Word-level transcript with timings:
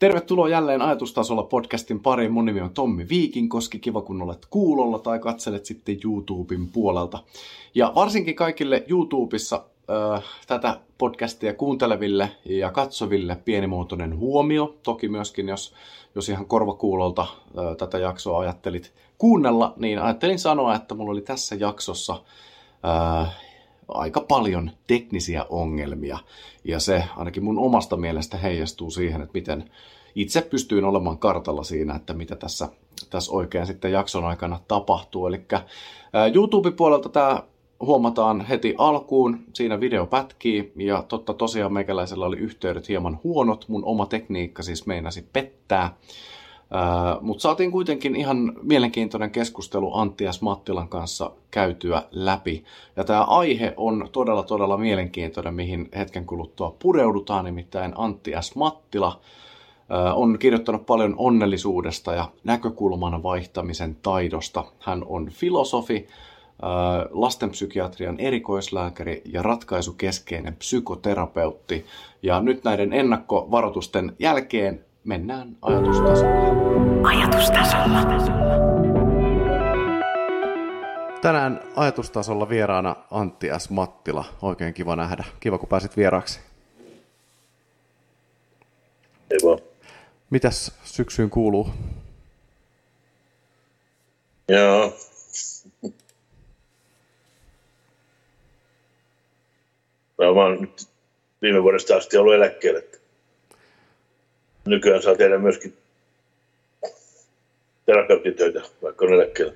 Tervetuloa 0.00 0.48
jälleen 0.48 0.82
Ajatustasolla 0.82 1.42
podcastin 1.42 2.00
pariin. 2.00 2.32
Mun 2.32 2.44
nimi 2.44 2.60
on 2.60 2.74
Tommi 2.74 3.08
Viikinkoski. 3.08 3.78
Kiva 3.78 4.00
kun 4.00 4.22
olet 4.22 4.46
kuulolla 4.50 4.98
tai 4.98 5.18
katselet 5.18 5.66
sitten 5.66 5.98
YouTuben 6.04 6.68
puolelta. 6.68 7.18
Ja 7.74 7.92
varsinkin 7.94 8.34
kaikille 8.34 8.84
YouTubessa 8.88 9.64
äh, 9.90 10.24
tätä 10.46 10.80
podcastia 10.98 11.54
kuunteleville 11.54 12.30
ja 12.44 12.70
katsoville 12.70 13.36
pienimuotoinen 13.44 14.18
huomio. 14.18 14.74
Toki 14.82 15.08
myöskin, 15.08 15.48
jos, 15.48 15.74
jos 16.14 16.28
ihan 16.28 16.46
korvakuulolta 16.46 17.22
äh, 17.22 17.76
tätä 17.78 17.98
jaksoa 17.98 18.40
ajattelit 18.40 18.92
kuunnella, 19.18 19.74
niin 19.76 19.98
ajattelin 19.98 20.38
sanoa, 20.38 20.74
että 20.74 20.94
mulla 20.94 21.10
oli 21.10 21.22
tässä 21.22 21.54
jaksossa 21.54 22.22
äh, 23.20 23.49
aika 23.94 24.20
paljon 24.20 24.70
teknisiä 24.86 25.46
ongelmia. 25.48 26.18
Ja 26.64 26.80
se 26.80 27.04
ainakin 27.16 27.44
mun 27.44 27.58
omasta 27.58 27.96
mielestä 27.96 28.36
heijastuu 28.36 28.90
siihen, 28.90 29.22
että 29.22 29.32
miten 29.34 29.70
itse 30.14 30.42
pystyin 30.42 30.84
olemaan 30.84 31.18
kartalla 31.18 31.62
siinä, 31.62 31.94
että 31.94 32.14
mitä 32.14 32.36
tässä, 32.36 32.68
tässä 33.10 33.32
oikein 33.32 33.66
sitten 33.66 33.92
jakson 33.92 34.24
aikana 34.24 34.60
tapahtuu. 34.68 35.26
Eli 35.26 35.40
YouTube-puolelta 36.34 37.08
tämä 37.08 37.42
huomataan 37.80 38.40
heti 38.40 38.74
alkuun, 38.78 39.40
siinä 39.52 39.80
video 39.80 40.06
pätkii 40.06 40.72
ja 40.76 41.02
totta 41.02 41.34
tosiaan 41.34 41.72
meikäläisellä 41.72 42.26
oli 42.26 42.36
yhteydet 42.36 42.88
hieman 42.88 43.20
huonot, 43.24 43.64
mun 43.68 43.84
oma 43.84 44.06
tekniikka 44.06 44.62
siis 44.62 44.86
meinasi 44.86 45.28
pettää. 45.32 45.96
Mutta 47.20 47.42
saatiin 47.42 47.70
kuitenkin 47.70 48.16
ihan 48.16 48.52
mielenkiintoinen 48.62 49.30
keskustelu 49.30 49.94
Antti 49.94 50.24
S. 50.30 50.42
Mattilan 50.42 50.88
kanssa 50.88 51.30
käytyä 51.50 52.02
läpi. 52.10 52.64
Ja 52.96 53.04
tämä 53.04 53.22
aihe 53.24 53.74
on 53.76 54.08
todella 54.12 54.42
todella 54.42 54.76
mielenkiintoinen, 54.76 55.54
mihin 55.54 55.88
hetken 55.96 56.26
kuluttua 56.26 56.76
pureudutaan, 56.78 57.44
nimittäin 57.44 57.92
Antti 57.96 58.32
S. 58.40 58.54
Mattila 58.56 59.20
on 60.14 60.38
kirjoittanut 60.38 60.86
paljon 60.86 61.14
onnellisuudesta 61.18 62.14
ja 62.14 62.28
näkökulman 62.44 63.22
vaihtamisen 63.22 63.96
taidosta. 64.02 64.64
Hän 64.80 65.04
on 65.06 65.28
filosofi, 65.28 66.08
lastenpsykiatrian 67.10 68.20
erikoislääkäri 68.20 69.22
ja 69.32 69.42
ratkaisukeskeinen 69.42 70.56
psykoterapeutti. 70.56 71.86
Ja 72.22 72.40
nyt 72.40 72.64
näiden 72.64 72.92
ennakkovaroitusten 72.92 74.16
jälkeen 74.18 74.84
mennään 75.04 75.56
ajatustasolla. 75.62 77.08
Ajatustasolla. 77.08 78.00
Tänään 81.22 81.60
ajatustasolla 81.76 82.48
vieraana 82.48 82.96
Antti 83.10 83.48
S. 83.58 83.70
Mattila. 83.70 84.24
Oikein 84.42 84.74
kiva 84.74 84.96
nähdä. 84.96 85.24
Kiva, 85.40 85.58
kun 85.58 85.68
pääsit 85.68 85.96
vieraaksi. 85.96 86.40
Ei 89.30 89.38
vaan. 89.44 89.58
Mitäs 90.30 90.72
syksyyn 90.84 91.30
kuuluu? 91.30 91.70
Joo. 94.48 94.96
Mä 100.18 100.26
oon 100.42 100.60
nyt 100.60 100.88
viime 101.42 101.62
vuodesta 101.62 101.96
asti 101.96 102.16
ollut 102.16 102.34
eläkkeellä 102.34 102.80
nykyään 104.70 105.02
saa 105.02 105.16
tehdä 105.16 105.38
myöskin 105.38 105.76
terapeuttitöitä, 107.86 108.62
vaikka 108.82 109.04
on 109.04 109.14
eläkkeellä. 109.14 109.52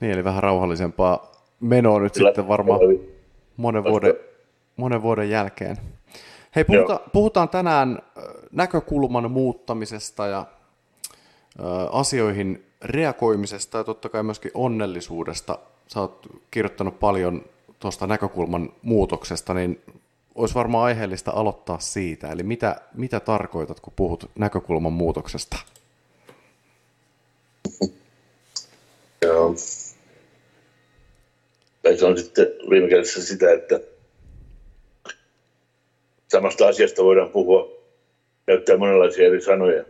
Niin, 0.00 0.12
eli 0.12 0.24
vähän 0.24 0.42
rauhallisempaa 0.42 1.32
menoa 1.60 2.00
nyt 2.00 2.12
Kyllä, 2.12 2.28
sitten 2.28 2.48
varmaan 2.48 2.80
monen 3.56 3.84
vuoden, 3.84 4.14
monen 4.76 5.02
vuoden 5.02 5.30
jälkeen. 5.30 5.76
Hei, 6.56 6.64
puhuta, 6.64 7.00
puhutaan 7.12 7.48
tänään 7.48 7.98
näkökulman 8.52 9.30
muuttamisesta 9.30 10.26
ja 10.26 10.46
asioihin 11.92 12.66
reagoimisesta 12.82 13.78
ja 13.78 13.84
totta 13.84 14.08
kai 14.08 14.22
myöskin 14.22 14.50
onnellisuudesta. 14.54 15.58
Sä 15.86 16.00
oot 16.00 16.26
kirjoittanut 16.50 17.00
paljon 17.00 17.42
tuosta 17.78 18.06
näkökulman 18.06 18.72
muutoksesta, 18.82 19.54
niin 19.54 19.82
olisi 20.34 20.54
varmaan 20.54 20.84
aiheellista 20.84 21.30
aloittaa 21.30 21.78
siitä. 21.78 22.32
Eli 22.32 22.42
mitä, 22.42 22.80
mitä 22.94 23.20
tarkoitat, 23.20 23.80
kun 23.80 23.92
puhut 23.96 24.30
näkökulman 24.38 24.92
muutoksesta? 24.92 25.56
Joo. 29.22 29.54
Tai 31.82 31.96
se 31.96 32.06
on 32.06 32.18
sitten 32.18 32.46
viime 32.70 32.88
kädessä 32.88 33.22
sitä, 33.22 33.52
että 33.52 33.80
samasta 36.28 36.68
asiasta 36.68 37.04
voidaan 37.04 37.30
puhua, 37.30 37.68
käyttää 38.46 38.76
monenlaisia 38.76 39.26
eri 39.26 39.40
sanoja, 39.40 39.84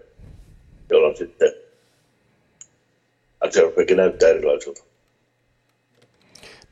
jolloin 0.90 1.16
sitten 1.16 1.52
asia 3.40 3.62
näyttää 3.96 4.28
erilaiselta. 4.28 4.84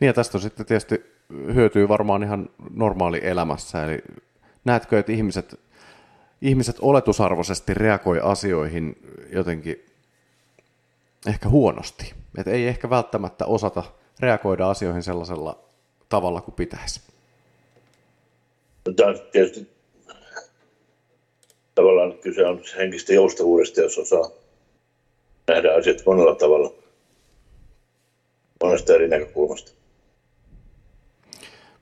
Niin 0.00 0.06
ja 0.06 0.12
tästä 0.12 0.38
on 0.38 0.42
sitten 0.42 0.66
tietysti 0.66 1.04
hyötyy 1.54 1.88
varmaan 1.88 2.22
ihan 2.22 2.50
normaali 2.74 3.20
elämässä. 3.22 3.84
Eli 3.84 3.98
näetkö, 4.64 4.98
että 4.98 5.12
ihmiset, 5.12 5.60
ihmiset 6.42 6.76
oletusarvoisesti 6.80 7.74
reagoi 7.74 8.20
asioihin 8.22 8.96
jotenkin 9.32 9.86
ehkä 11.26 11.48
huonosti? 11.48 12.14
Että 12.38 12.50
ei 12.50 12.66
ehkä 12.66 12.90
välttämättä 12.90 13.46
osata 13.46 13.82
reagoida 14.20 14.70
asioihin 14.70 15.02
sellaisella 15.02 15.58
tavalla 16.08 16.40
kuin 16.40 16.54
pitäisi. 16.54 17.00
Tämä 18.96 19.14
tietysti 19.32 19.70
tavallaan 21.74 22.18
kyse 22.18 22.46
on 22.46 22.62
henkistä 22.76 23.12
joustavuudesta, 23.12 23.80
jos 23.80 23.98
osaa 23.98 24.30
nähdä 25.48 25.74
asiat 25.74 26.02
monella 26.06 26.34
tavalla, 26.34 26.72
monesta 28.62 28.94
eri 28.94 29.08
näkökulmasta. 29.08 29.72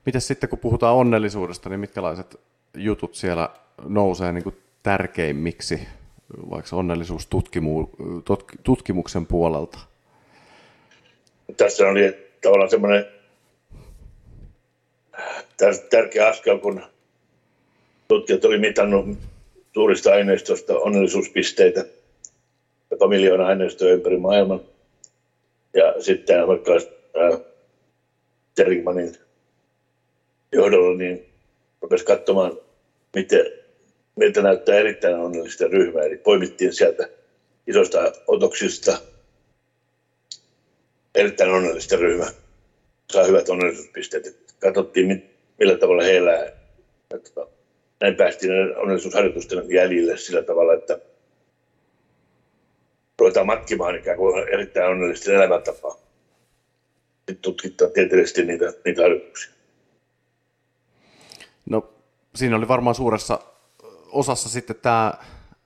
Miten 0.05 0.21
sitten, 0.21 0.49
kun 0.49 0.59
puhutaan 0.59 0.95
onnellisuudesta, 0.95 1.69
niin 1.69 1.79
mitkälaiset 1.79 2.39
jutut 2.77 3.15
siellä 3.15 3.49
nousee 3.83 4.31
niin 4.31 4.43
kuin 4.43 4.57
tärkeimmiksi, 4.83 5.87
vaikka 6.49 6.75
onnellisuustutkimuksen 6.75 9.25
puolelta? 9.27 9.79
Tässä 11.57 11.87
oli 11.87 12.17
tavallaan 12.41 12.69
semmoinen 12.69 13.05
tärkeä 15.89 16.27
askel, 16.27 16.57
kun 16.57 16.81
tutkijat 18.07 18.45
oli 18.45 18.57
mitannut 18.57 19.17
suurista 19.73 20.11
aineistosta 20.11 20.73
onnellisuuspisteitä, 20.73 21.85
jopa 22.91 23.07
miljoona 23.07 23.45
aineistoa 23.45 23.89
ympäri 23.89 24.17
maailman. 24.17 24.61
Ja 25.73 26.01
sitten 26.01 26.47
vaikka 26.47 26.71
äh, 26.73 26.81
Tergmanin 28.55 29.15
johdolla 30.51 30.97
niin 30.97 31.25
rupesi 31.81 32.05
katsomaan, 32.05 32.57
miten, 33.15 33.45
miltä 34.15 34.41
näyttää 34.41 34.75
erittäin 34.75 35.15
onnellista 35.15 35.67
ryhmää. 35.67 36.03
Eli 36.03 36.17
poimittiin 36.17 36.73
sieltä 36.73 37.09
isosta 37.67 38.11
otoksista 38.27 38.97
erittäin 41.15 41.51
onnellista 41.51 41.95
ryhmä. 41.95 42.25
Saa 43.11 43.23
hyvät 43.23 43.49
onnellisuuspisteet. 43.49 44.53
Katsottiin, 44.59 45.29
millä 45.59 45.77
tavalla 45.77 46.03
he 46.03 46.17
elää. 46.17 46.51
Tota, 47.09 47.47
näin 47.99 48.15
päästiin 48.15 48.51
onnellisuusharjoitusten 48.77 49.71
jäljille 49.71 50.17
sillä 50.17 50.41
tavalla, 50.41 50.73
että 50.73 50.97
ruvetaan 53.19 53.45
matkimaan 53.45 53.95
ikään 53.95 54.17
kuin 54.17 54.47
erittäin 54.53 54.91
onnellisten 54.91 55.35
elämäntapaa. 55.35 55.97
Sitten 57.15 57.37
tutkitaan 57.41 57.91
tieteellisesti 57.91 58.43
niitä, 58.43 58.73
niitä 58.85 59.01
harjoituksia. 59.01 59.60
No 61.69 61.93
siinä 62.35 62.55
oli 62.55 62.67
varmaan 62.67 62.95
suuressa 62.95 63.39
osassa 64.11 64.49
sitten 64.49 64.75
tämä 64.75 65.13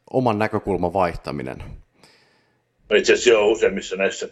oman 0.09 0.39
näkökulman 0.39 0.93
vaihtaminen. 0.93 1.63
No 2.89 2.95
itse 2.95 3.13
asiassa 3.13 3.29
joo, 3.29 3.47
useimmissa 3.47 3.95
näissä 3.95 4.29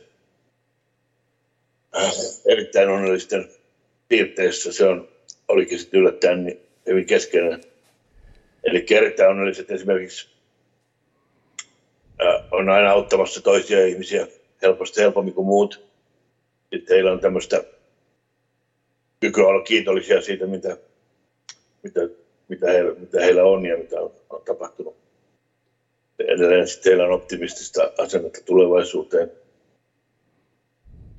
äh, 1.97 2.11
erittäin 2.45 2.89
onnellisten 2.89 3.49
piirteissä 4.07 4.73
se 4.73 4.87
on, 4.87 5.07
olikin 5.47 5.79
sitten 5.79 5.99
yllättäen 5.99 6.43
niin 6.43 6.59
hyvin 6.85 7.05
keskeinen. 7.05 7.61
Eli 8.63 8.85
erittäin 8.89 9.29
onnelliset 9.29 9.71
esimerkiksi 9.71 10.29
äh, 12.21 12.43
on 12.51 12.69
aina 12.69 12.91
auttamassa 12.91 13.41
toisia 13.41 13.85
ihmisiä 13.85 14.27
helposti 14.61 15.01
helpommin 15.01 15.33
kuin 15.33 15.47
muut. 15.47 15.85
Sitten 16.73 16.95
heillä 16.95 17.11
on 17.11 17.19
tämmöistä 17.19 17.63
kykyä 19.19 19.47
olla 19.47 19.63
kiitollisia 19.63 20.21
siitä, 20.21 20.45
mitä 20.45 20.77
mitä, 21.83 22.01
mitä, 22.47 22.71
heillä, 22.71 22.93
mitä 22.93 23.19
heillä 23.19 23.43
on 23.43 23.65
ja 23.65 23.77
mitä 23.77 24.01
on, 24.01 24.11
on 24.29 24.41
tapahtunut. 24.45 24.95
Edelleen 26.19 26.67
sitten 26.67 26.89
heillä 26.89 27.05
on 27.05 27.11
optimistista 27.11 27.91
asennetta 27.97 28.39
tulevaisuuteen. 28.45 29.31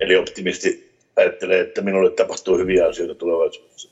Eli 0.01 0.17
optimisti 0.17 0.95
ajattelee, 1.17 1.61
että 1.61 1.81
minulle 1.81 2.11
tapahtuu 2.11 2.59
hyviä 2.59 2.87
asioita 2.87 3.15
tulevaisuudessa. 3.15 3.89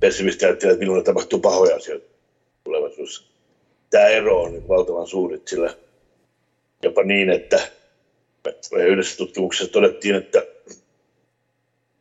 Pessimisti 0.00 0.44
ajattelee, 0.44 0.72
että 0.72 0.84
minulle 0.84 1.02
tapahtuu 1.02 1.38
pahoja 1.38 1.76
asioita 1.76 2.06
tulevaisuudessa. 2.64 3.22
tämä 3.90 4.06
ero 4.06 4.42
on 4.42 4.52
niin 4.52 4.68
valtavan 4.68 5.06
suuri, 5.06 5.42
sillä 5.46 5.76
jopa 6.82 7.02
niin, 7.02 7.30
että 7.30 7.60
yhdessä 8.88 9.16
tutkimuksessa 9.16 9.72
todettiin, 9.72 10.14
että 10.14 10.46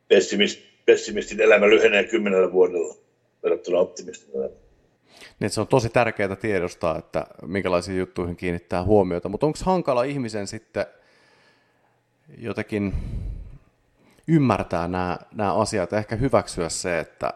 pessimist, 0.08 0.60
pessimistin 0.86 1.42
elämä 1.42 1.70
lyhenee 1.70 2.04
kymmenellä 2.04 2.52
vuodella 2.52 3.03
verrattuna 3.44 3.80
optimistin 3.80 4.36
elämään. 4.36 4.64
Niin, 5.40 5.50
se 5.50 5.62
on 5.62 5.68
tosi 5.68 5.90
tärkeää 5.90 6.36
tiedostaa, 6.36 6.98
että 6.98 7.28
minkälaisiin 7.46 7.98
juttuihin 7.98 8.36
kiinnittää 8.36 8.84
huomiota, 8.84 9.30
mutta 9.30 9.46
onko 9.46 9.60
hankala 9.64 10.04
ihmisen 10.04 10.48
sitten 10.48 10.86
jotenkin 12.38 12.94
ymmärtää 14.28 14.88
nämä, 14.88 15.20
nämä 15.34 15.54
asiat 15.54 15.92
ja 15.92 15.98
ehkä 15.98 16.16
hyväksyä 16.16 16.70
se, 16.70 17.00
että, 17.00 17.34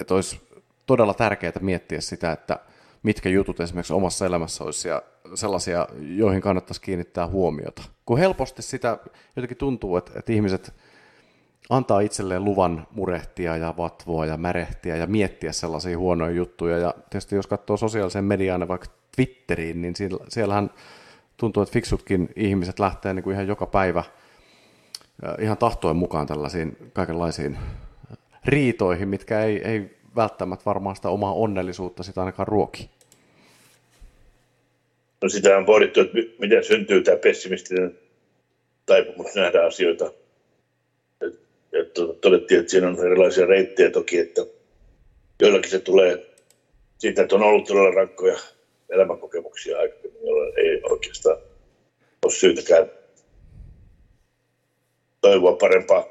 että 0.00 0.14
olisi 0.14 0.40
todella 0.86 1.14
tärkeää 1.14 1.52
miettiä 1.60 2.00
sitä, 2.00 2.32
että 2.32 2.58
mitkä 3.02 3.28
jutut 3.28 3.60
esimerkiksi 3.60 3.92
omassa 3.92 4.26
elämässä 4.26 4.64
olisi 4.64 4.88
sellaisia, 5.34 5.88
joihin 6.00 6.40
kannattaisi 6.40 6.80
kiinnittää 6.80 7.26
huomiota. 7.26 7.82
Kun 8.06 8.18
helposti 8.18 8.62
sitä 8.62 8.98
jotenkin 9.36 9.56
tuntuu, 9.56 9.96
että, 9.96 10.12
että 10.18 10.32
ihmiset 10.32 10.74
antaa 11.70 12.00
itselleen 12.00 12.44
luvan 12.44 12.86
murehtia 12.90 13.56
ja 13.56 13.74
vatvoa 13.76 14.26
ja 14.26 14.36
märehtiä 14.36 14.96
ja 14.96 15.06
miettiä 15.06 15.52
sellaisia 15.52 15.98
huonoja 15.98 16.30
juttuja. 16.30 16.78
Ja 16.78 16.94
tietysti 17.10 17.36
jos 17.36 17.46
katsoo 17.46 17.76
sosiaalisen 17.76 18.24
median 18.24 18.68
vaikka 18.68 18.86
Twitteriin, 19.16 19.82
niin 19.82 19.94
siellähän 20.28 20.70
tuntuu, 21.36 21.62
että 21.62 21.72
fiksutkin 21.72 22.28
ihmiset 22.36 22.78
lähtee 22.78 23.14
niin 23.14 23.22
kuin 23.22 23.34
ihan 23.34 23.46
joka 23.46 23.66
päivä 23.66 24.04
ihan 25.40 25.58
tahtoen 25.58 25.96
mukaan 25.96 26.26
tällaisiin 26.26 26.76
kaikenlaisiin 26.92 27.58
riitoihin, 28.44 29.08
mitkä 29.08 29.40
ei, 29.40 29.68
ei 29.68 29.96
välttämättä 30.16 30.64
varmaan 30.64 30.96
sitä 30.96 31.08
omaa 31.08 31.32
onnellisuutta 31.32 32.02
sitä 32.02 32.20
ainakaan 32.20 32.48
ruoki. 32.48 32.90
No 35.22 35.28
sitä 35.28 35.56
on 35.56 35.66
pohdittu, 35.66 36.00
että 36.00 36.18
miten 36.38 36.64
syntyy 36.64 37.02
tämä 37.02 37.16
pessimistinen 37.16 37.98
taipumus 38.86 39.34
nähdä 39.34 39.66
asioita. 39.66 40.23
Et, 41.74 41.98
et 41.98 42.20
todettiin, 42.20 42.60
että 42.60 42.70
siinä 42.70 42.88
on 42.88 43.06
erilaisia 43.06 43.46
reittejä 43.46 43.90
toki, 43.90 44.18
että 44.18 44.46
joillakin 45.42 45.70
se 45.70 45.78
tulee 45.78 46.26
siitä, 46.98 47.22
että 47.22 47.34
on 47.34 47.42
ollut 47.42 47.66
todella 47.66 47.90
rankkoja 47.90 48.38
elämänkokemuksia 48.90 49.78
aikaisemmin, 49.78 50.26
joilla 50.26 50.52
ei 50.56 50.80
oikeastaan 50.82 51.38
ole 52.24 52.32
syytäkään 52.32 52.90
toivoa 55.20 55.56
parempaa. 55.56 56.04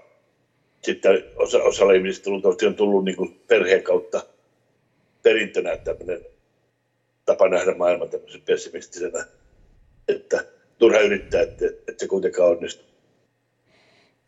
Sitten 0.81 1.23
osa, 1.35 1.63
osalla 1.63 1.93
ihmisistä 1.93 2.29
luultavasti 2.29 2.65
on 2.65 2.75
tullut 2.75 3.05
niin 3.05 3.15
kuin 3.15 3.41
perheen 3.47 3.83
kautta 3.83 4.25
perintönä 5.23 5.77
tämmöinen 5.77 6.25
tapa 7.25 7.49
nähdä 7.49 7.75
maailman 7.75 8.09
tämmöisen 8.09 8.41
pessimistisenä, 8.41 9.25
että 10.07 10.45
turha 10.77 10.99
yrittää, 10.99 11.41
että, 11.41 11.65
että 11.67 11.93
se 11.97 12.07
kuitenkaan 12.07 12.49
onnistuu. 12.49 12.87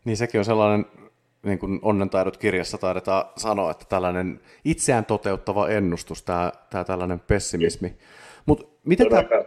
Niin 0.05 0.17
sekin 0.17 0.39
on 0.39 0.45
sellainen, 0.45 0.85
niin 1.45 1.59
kuin 1.59 1.79
onnentaidot 1.81 2.37
kirjassa 2.37 2.77
taidetaan 2.77 3.25
sanoa, 3.37 3.71
että 3.71 3.85
tällainen 3.89 4.41
itseään 4.65 5.05
toteuttava 5.05 5.69
ennustus, 5.69 6.23
tämä, 6.23 6.51
tämä 6.69 6.83
tällainen 6.83 7.19
pessimismi. 7.19 7.95
Mut 8.45 8.79
miten 8.85 9.09
tämä... 9.09 9.17
aika, 9.17 9.45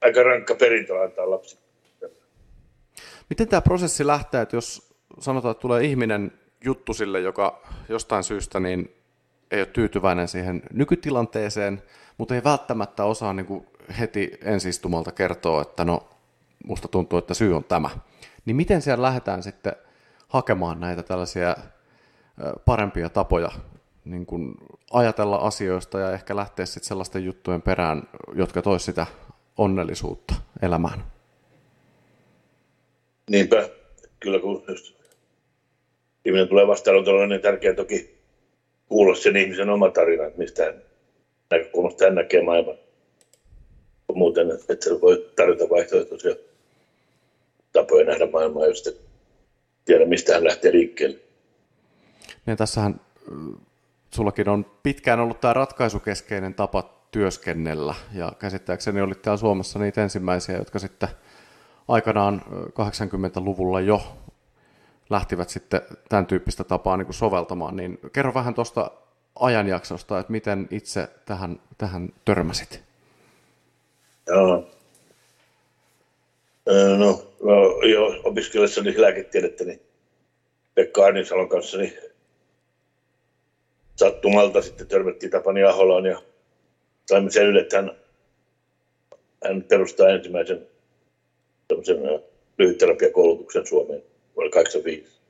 aika 0.00 0.22
rankka 0.22 0.54
perintö 0.54 1.02
antaa 1.02 1.30
lapsi. 1.30 1.58
Miten 3.30 3.48
tämä 3.48 3.60
prosessi 3.60 4.06
lähtee, 4.06 4.42
että 4.42 4.56
jos 4.56 4.94
sanotaan, 5.20 5.52
että 5.52 5.62
tulee 5.62 5.84
ihminen 5.84 6.32
juttu 6.64 6.94
sille, 6.94 7.20
joka 7.20 7.62
jostain 7.88 8.24
syystä 8.24 8.60
niin 8.60 8.94
ei 9.50 9.60
ole 9.60 9.66
tyytyväinen 9.66 10.28
siihen 10.28 10.62
nykytilanteeseen, 10.72 11.82
mutta 12.18 12.34
ei 12.34 12.44
välttämättä 12.44 13.04
osaa 13.04 13.32
niin 13.32 13.46
kuin 13.46 13.66
heti 13.98 14.38
ensistumalta 14.44 15.12
kertoa, 15.12 15.62
että 15.62 15.84
no 15.84 16.08
musta 16.66 16.88
tuntuu, 16.88 17.18
että 17.18 17.34
syy 17.34 17.56
on 17.56 17.64
tämä. 17.64 17.90
Niin 18.44 18.56
miten 18.56 18.82
siellä 18.82 19.02
lähdetään 19.02 19.42
sitten 19.42 19.72
hakemaan 20.32 20.80
näitä 20.80 21.02
tällaisia 21.02 21.56
parempia 22.64 23.08
tapoja 23.08 23.50
niin 24.04 24.26
kuin 24.26 24.54
ajatella 24.92 25.36
asioista 25.36 26.00
ja 26.00 26.12
ehkä 26.12 26.36
lähteä 26.36 26.66
sitten 26.66 26.88
sellaisten 26.88 27.24
juttujen 27.24 27.62
perään, 27.62 28.02
jotka 28.34 28.62
toisivat 28.62 28.86
sitä 28.86 29.06
onnellisuutta 29.58 30.34
elämään? 30.62 31.04
Niinpä, 33.30 33.68
kyllä 34.20 34.38
kun 34.38 34.64
just 34.68 34.94
ihminen 36.24 36.48
tulee 36.48 36.66
vastaan, 36.66 36.96
niin 37.28 37.40
tärkeää 37.40 37.74
toki 37.74 38.18
kuulla 38.88 39.14
sen 39.14 39.36
ihmisen 39.36 39.70
oma 39.70 39.90
tarina, 39.90 40.26
että 40.26 40.38
mistä 40.38 40.64
hän 40.64 40.82
näkökulmasta 41.50 42.04
hän 42.04 42.14
näkee 42.14 42.42
maailman. 42.42 42.76
Muuten, 44.14 44.50
että 44.50 44.90
voi 45.02 45.30
tarjota 45.36 45.64
vaihtoehtoisia 45.70 46.34
tapoja 47.72 48.04
nähdä 48.04 48.26
maailmaa, 48.26 48.66
jos 48.66 49.11
tiedä, 49.84 50.06
mistä 50.06 50.34
hän 50.34 50.44
lähtee 50.44 50.72
liikkeelle. 50.72 51.18
Ja 52.46 52.56
tässähän 52.56 53.00
sullakin 54.14 54.48
on 54.48 54.66
pitkään 54.82 55.20
ollut 55.20 55.40
tämä 55.40 55.54
ratkaisukeskeinen 55.54 56.54
tapa 56.54 57.02
työskennellä, 57.10 57.94
ja 58.14 58.32
käsittääkseni 58.38 59.00
olit 59.00 59.22
täällä 59.22 59.36
Suomessa 59.36 59.78
niitä 59.78 60.02
ensimmäisiä, 60.02 60.56
jotka 60.56 60.78
sitten 60.78 61.08
aikanaan 61.88 62.42
80-luvulla 62.68 63.80
jo 63.80 64.02
lähtivät 65.10 65.48
sitten 65.48 65.80
tämän 66.08 66.26
tyyppistä 66.26 66.64
tapaa 66.64 66.96
niin 66.96 67.06
kuin 67.06 67.14
soveltamaan, 67.14 67.76
niin 67.76 67.98
kerro 68.12 68.34
vähän 68.34 68.54
tuosta 68.54 68.90
ajanjaksosta, 69.38 70.18
että 70.18 70.32
miten 70.32 70.68
itse 70.70 71.08
tähän, 71.26 71.60
tähän 71.78 72.08
törmäsit? 72.24 72.82
Joo. 74.26 74.70
No, 76.66 77.24
no 77.42 77.80
jo 77.82 78.20
opiskellessani 78.24 79.00
lääketiedettä, 79.00 79.64
niin 79.64 79.80
Pekka 80.74 81.04
Arninsalon 81.04 81.48
kanssa 81.48 81.78
niin 81.78 81.92
sattumalta 83.96 84.62
sitten 84.62 84.86
törmättiin 84.88 85.30
Tapani 85.30 85.62
Aholaan 85.62 86.04
ja 86.04 86.22
saimme 87.08 87.30
selville, 87.30 87.60
että 87.60 87.76
hän, 87.76 87.92
hän 89.44 89.64
perustaa 89.68 90.08
ensimmäisen 90.08 90.66
lyhytterapiakoulutuksen 92.58 93.66
Suomeen 93.66 94.02
vuonna 94.36 94.50
1985. 94.50 95.22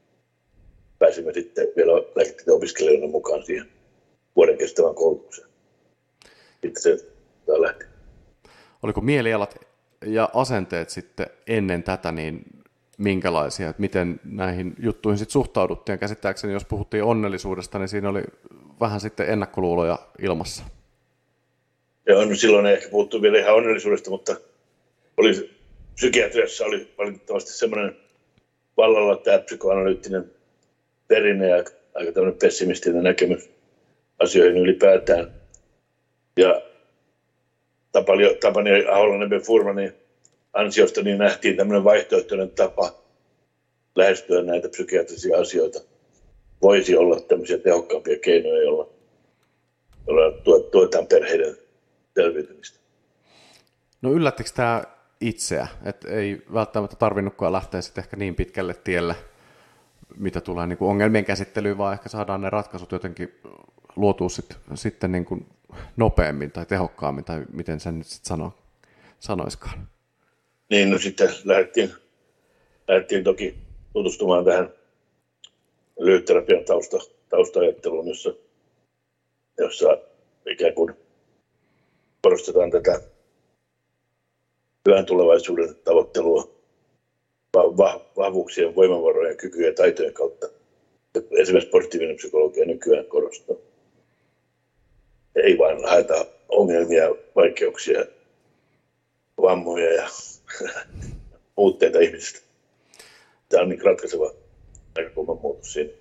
Pääsimme 0.98 1.32
sitten 1.32 1.68
vielä 1.76 1.92
lääketieteen 1.92 2.56
opiskelijoina 2.56 3.06
mukaan 3.06 3.42
siihen 3.44 3.66
vuoden 4.36 4.58
kestävän 4.58 4.94
koulutukseen. 4.94 5.48
Sitten 6.62 6.82
se 6.82 6.96
lähti. 7.46 7.84
Oliko 8.82 9.00
mielialat 9.00 9.54
ja 10.04 10.28
asenteet 10.34 10.90
sitten 10.90 11.26
ennen 11.46 11.82
tätä 11.82 12.12
niin 12.12 12.44
minkälaisia, 12.98 13.68
että 13.68 13.80
miten 13.80 14.20
näihin 14.24 14.74
juttuihin 14.78 15.18
sitten 15.18 15.32
suhtauduttiin? 15.32 15.98
Käsittääkseni, 15.98 16.52
jos 16.52 16.64
puhuttiin 16.64 17.04
onnellisuudesta, 17.04 17.78
niin 17.78 17.88
siinä 17.88 18.08
oli 18.08 18.22
vähän 18.80 19.00
sitten 19.00 19.28
ennakkoluuloja 19.28 19.98
ilmassa. 20.22 20.64
Joo, 22.06 22.24
no 22.24 22.34
silloin 22.34 22.66
ei 22.66 22.74
ehkä 22.74 22.88
puhuttu 22.88 23.22
vielä 23.22 23.38
ihan 23.38 23.54
onnellisuudesta, 23.54 24.10
mutta 24.10 24.36
oli, 25.16 25.50
psykiatriassa 25.94 26.64
oli 26.64 26.94
valitettavasti 26.98 27.52
semmoinen 27.52 27.96
vallalla 28.76 29.16
tämä 29.16 29.38
psykoanalyyttinen 29.38 30.30
perinne 31.08 31.48
ja 31.48 31.64
aika 31.94 32.12
tämmöinen 32.12 32.38
pessimistinen 32.38 33.04
näkemys 33.04 33.50
asioihin 34.18 34.62
ylipäätään. 34.62 35.32
Ja 36.36 36.62
Tapani, 37.92 38.34
Tapani 38.40 38.70
Aholainen 38.86 39.40
Furmanin 39.40 39.92
ansiosta 40.52 41.02
niin 41.02 41.18
nähtiin 41.18 41.56
tämmöinen 41.56 41.84
vaihtoehtoinen 41.84 42.50
tapa 42.50 42.92
lähestyä 43.94 44.42
näitä 44.42 44.68
psykiatrisia 44.68 45.38
asioita. 45.38 45.80
Voisi 46.62 46.96
olla 46.96 47.20
tämmöisiä 47.20 47.58
tehokkaampia 47.58 48.18
keinoja, 48.18 48.62
joilla, 48.62 48.88
joilla 50.06 50.60
tuetaan 50.70 51.06
perheiden 51.06 51.56
selviytymistä. 52.14 52.78
No 54.02 54.12
yllättikö 54.12 54.50
tämä 54.54 54.84
itseä, 55.20 55.66
että 55.84 56.08
ei 56.08 56.42
välttämättä 56.54 56.96
tarvinnutkaan 56.96 57.52
lähteä 57.52 57.80
sitten 57.80 58.04
ehkä 58.04 58.16
niin 58.16 58.34
pitkälle 58.34 58.74
tielle, 58.74 59.14
mitä 60.16 60.40
tulee 60.40 60.66
niin 60.66 60.78
kuin 60.78 60.90
ongelmien 60.90 61.24
käsittelyyn, 61.24 61.78
vaan 61.78 61.92
ehkä 61.92 62.08
saadaan 62.08 62.40
ne 62.40 62.50
ratkaisut 62.50 62.92
jotenkin 62.92 63.34
luotua 63.96 64.28
sit, 64.28 64.56
sitten 64.74 65.12
niin 65.12 65.24
kuin 65.24 65.46
nopeammin 65.96 66.50
tai 66.50 66.66
tehokkaammin, 66.66 67.24
tai 67.24 67.44
miten 67.52 67.80
sen 67.80 67.98
nyt 67.98 68.06
sitten 68.06 68.28
sano, 68.28 68.52
sanoiskaan. 69.18 69.88
Niin, 70.70 70.90
no 70.90 70.98
sitten 70.98 71.28
lähdettiin, 71.44 71.92
lähdettiin 72.88 73.24
toki 73.24 73.58
tutustumaan 73.92 74.44
tähän 74.44 74.72
lyhytterapian 75.98 76.64
tausta, 76.64 76.98
taustaajatteluun, 77.28 78.08
jossa, 78.08 78.34
jossa 79.58 79.98
ikään 80.46 80.74
kuin 80.74 80.94
korostetaan 82.22 82.70
tätä 82.70 83.00
hyvän 84.88 85.06
tulevaisuuden 85.06 85.76
tavoittelua 85.84 86.50
vahvuuksien, 88.16 88.74
voimavarojen, 88.74 89.36
kykyjen 89.36 89.68
ja 89.68 89.74
taitojen 89.74 90.12
kautta. 90.12 90.46
Esimerkiksi 91.30 91.70
positiivinen 91.70 92.16
psykologia 92.16 92.64
nykyään 92.64 93.04
korostaa. 93.04 93.56
Ei 95.36 95.58
vain 95.58 95.88
haeta 95.88 96.26
ongelmia, 96.48 97.04
vaikeuksia, 97.36 98.04
vammoja 99.42 99.92
ja 99.92 100.08
puutteita 101.56 101.98
ihmisistä. 101.98 102.40
Tämä 103.48 103.62
on 103.62 103.68
niin 103.68 103.82
ratkaiseva 103.82 104.30
näkökulman 104.96 105.38
muutos 105.42 105.72
siinä. 105.72 105.92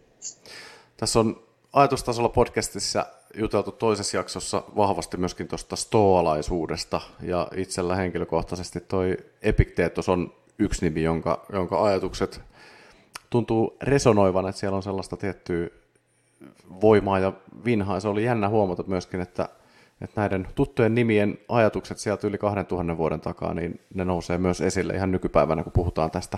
Tässä 0.97 1.19
on 1.19 1.43
ajatustasolla 1.73 2.29
podcastissa 2.29 3.05
juteltu 3.37 3.71
toisessa 3.71 4.17
jaksossa 4.17 4.63
vahvasti 4.75 5.17
myöskin 5.17 5.47
tuosta 5.47 5.75
stoalaisuudesta, 5.75 7.01
ja 7.21 7.47
itsellä 7.55 7.95
henkilökohtaisesti 7.95 8.79
toi 8.79 9.17
Epictetus 9.41 10.09
on 10.09 10.33
yksi 10.59 10.85
nimi, 10.85 11.03
jonka, 11.03 11.45
jonka 11.53 11.83
ajatukset 11.83 12.41
tuntuu 13.29 13.77
resonoivan, 13.81 14.49
että 14.49 14.59
siellä 14.59 14.75
on 14.75 14.83
sellaista 14.83 15.17
tiettyä 15.17 15.69
voimaa 16.81 17.19
ja 17.19 17.33
vinhaa. 17.65 17.99
Se 17.99 18.07
oli 18.07 18.23
jännä 18.23 18.49
huomata 18.49 18.83
myöskin, 18.87 19.21
että, 19.21 19.49
että 20.01 20.21
näiden 20.21 20.47
tuttujen 20.55 20.95
nimien 20.95 21.37
ajatukset 21.49 21.97
sieltä 21.97 22.27
yli 22.27 22.37
2000 22.37 22.97
vuoden 22.97 23.21
takaa, 23.21 23.53
niin 23.53 23.79
ne 23.93 24.05
nousee 24.05 24.37
myös 24.37 24.61
esille 24.61 24.93
ihan 24.93 25.11
nykypäivänä, 25.11 25.63
kun 25.63 25.73
puhutaan 25.73 26.11
tästä 26.11 26.37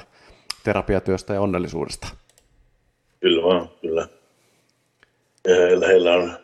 terapiatyöstä 0.63 1.33
ja 1.33 1.41
onnellisuudesta. 1.41 2.07
Kyllä 3.19 3.43
vaan, 3.43 3.69
kyllä. 3.81 4.07
Heillä 5.87 6.13
on 6.13 6.37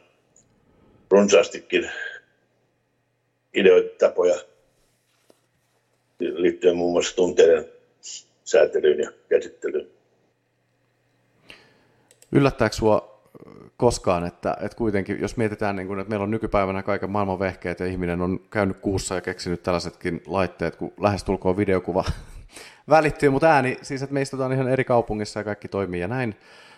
runsaastikin 1.11 1.91
ideoita, 3.53 4.07
tapoja 4.07 4.35
liittyen 6.19 6.77
muun 6.77 6.91
muassa 6.91 7.15
tunteiden 7.15 7.65
säätelyyn 8.43 8.99
ja 8.99 9.11
käsittelyyn. 9.29 9.87
Yllättääkö 12.31 12.75
sinua 12.75 13.18
koskaan, 13.77 14.25
että, 14.25 14.57
että 14.61 14.77
kuitenkin, 14.77 15.21
jos 15.21 15.37
mietitään, 15.37 15.75
niin 15.75 15.87
kuin, 15.87 15.99
että 15.99 16.09
meillä 16.09 16.23
on 16.23 16.31
nykypäivänä 16.31 16.83
kaiken 16.83 17.09
maailman 17.09 17.39
vehkeet 17.39 17.79
ja 17.79 17.85
ihminen 17.85 18.21
on 18.21 18.39
käynyt 18.49 18.77
kuussa 18.77 19.15
ja 19.15 19.21
keksinyt 19.21 19.63
tällaisetkin 19.63 20.21
laitteet, 20.25 20.75
kun 20.75 20.93
lähestulkoon 20.99 21.57
videokuva 21.57 22.03
välittyy, 22.89 23.29
mutta 23.29 23.47
ääni, 23.47 23.77
siis 23.81 24.01
että 24.01 24.13
me 24.13 24.21
istutaan 24.21 24.53
ihan 24.53 24.67
eri 24.67 24.83
kaupungissa 24.83 25.39
ja 25.39 25.43
kaikki 25.43 25.67
toimii 25.67 26.01
ja 26.01 26.07
näin. 26.07 26.35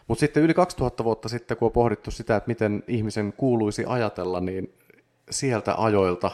Mutta 0.08 0.20
sitten 0.20 0.44
yli 0.44 0.54
2000 0.54 1.04
vuotta 1.04 1.30
sitten, 1.30 1.58
kun 1.58 1.66
on 1.66 1.72
pohdittu 1.72 2.12
sitä, 2.12 2.36
että 2.36 2.48
miten 2.48 2.84
ihmisen 2.88 3.34
kuuluisi 3.38 3.86
ajatella, 3.88 4.40
niin 4.40 4.74
sieltä 5.30 5.76
ajoilta 5.78 6.32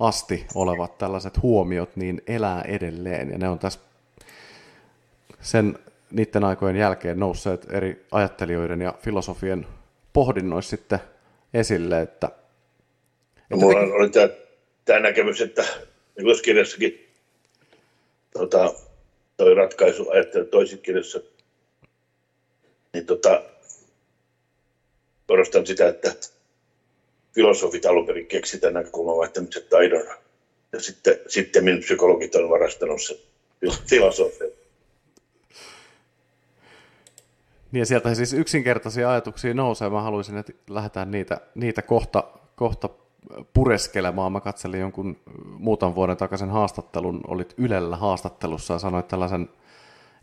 asti 0.00 0.46
olevat 0.54 0.98
tällaiset 0.98 1.42
huomiot 1.42 1.96
niin 1.96 2.22
elää 2.26 2.62
edelleen. 2.62 3.30
Ja 3.30 3.38
ne 3.38 3.48
on 3.48 3.58
tässä 3.58 3.80
sen 5.40 5.78
niiden 6.10 6.44
aikojen 6.44 6.76
jälkeen 6.76 7.18
nousseet 7.18 7.66
eri 7.72 8.06
ajattelijoiden 8.10 8.80
ja 8.80 8.94
filosofien 9.02 9.66
pohdinnoissa 10.12 10.70
sitten 10.70 10.98
esille, 11.54 12.00
että... 12.00 12.30
No, 13.50 13.56
mulla 13.56 13.80
te... 13.80 13.92
oli 13.92 14.10
tämä, 14.10 14.28
tämä 14.84 15.00
näkemys, 15.00 15.40
että 15.40 15.64
niin 16.16 16.42
kirjassakin 16.42 17.08
tota, 18.32 18.74
toi 19.36 19.54
ratkaisu 19.54 20.10
ajattelu 20.10 20.44
toisessa 20.44 20.82
kirjassa, 20.82 21.20
niin 22.92 23.06
tota, 23.06 23.42
korostan 25.26 25.66
sitä, 25.66 25.88
että 25.88 26.14
filosofit 27.34 27.86
alun 27.86 28.06
perin 28.06 28.26
keksi 28.26 28.58
tämän 28.58 28.74
näkökulman 28.74 29.16
vaihtamisen 29.16 29.62
taidon. 29.70 30.06
Ja 30.72 30.80
sitten, 30.80 31.18
sitten 31.28 31.64
minun 31.64 31.80
psykologit 31.80 32.34
on 32.34 32.50
varastanut 32.50 33.02
sen 33.02 33.16
filosofian. 33.90 34.50
Niin 37.72 37.86
sieltä 37.86 38.14
siis 38.14 38.32
yksinkertaisia 38.32 39.10
ajatuksia 39.10 39.54
nousee. 39.54 39.90
Mä 39.90 40.02
haluaisin, 40.02 40.36
että 40.36 40.52
lähdetään 40.70 41.10
niitä, 41.10 41.40
niitä 41.54 41.82
kohta, 41.82 42.24
kohta 42.56 42.88
pureskelemaan. 43.54 44.32
Mä 44.32 44.40
katselin 44.40 44.80
jonkun 44.80 45.16
muutaman 45.58 45.94
vuoden 45.94 46.16
takaisin 46.16 46.50
haastattelun, 46.50 47.20
olit 47.28 47.54
Ylellä 47.58 47.96
haastattelussa 47.96 48.74
ja 48.74 48.78
sanoit 48.78 49.08
tällaisen 49.08 49.48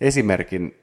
esimerkin, 0.01 0.79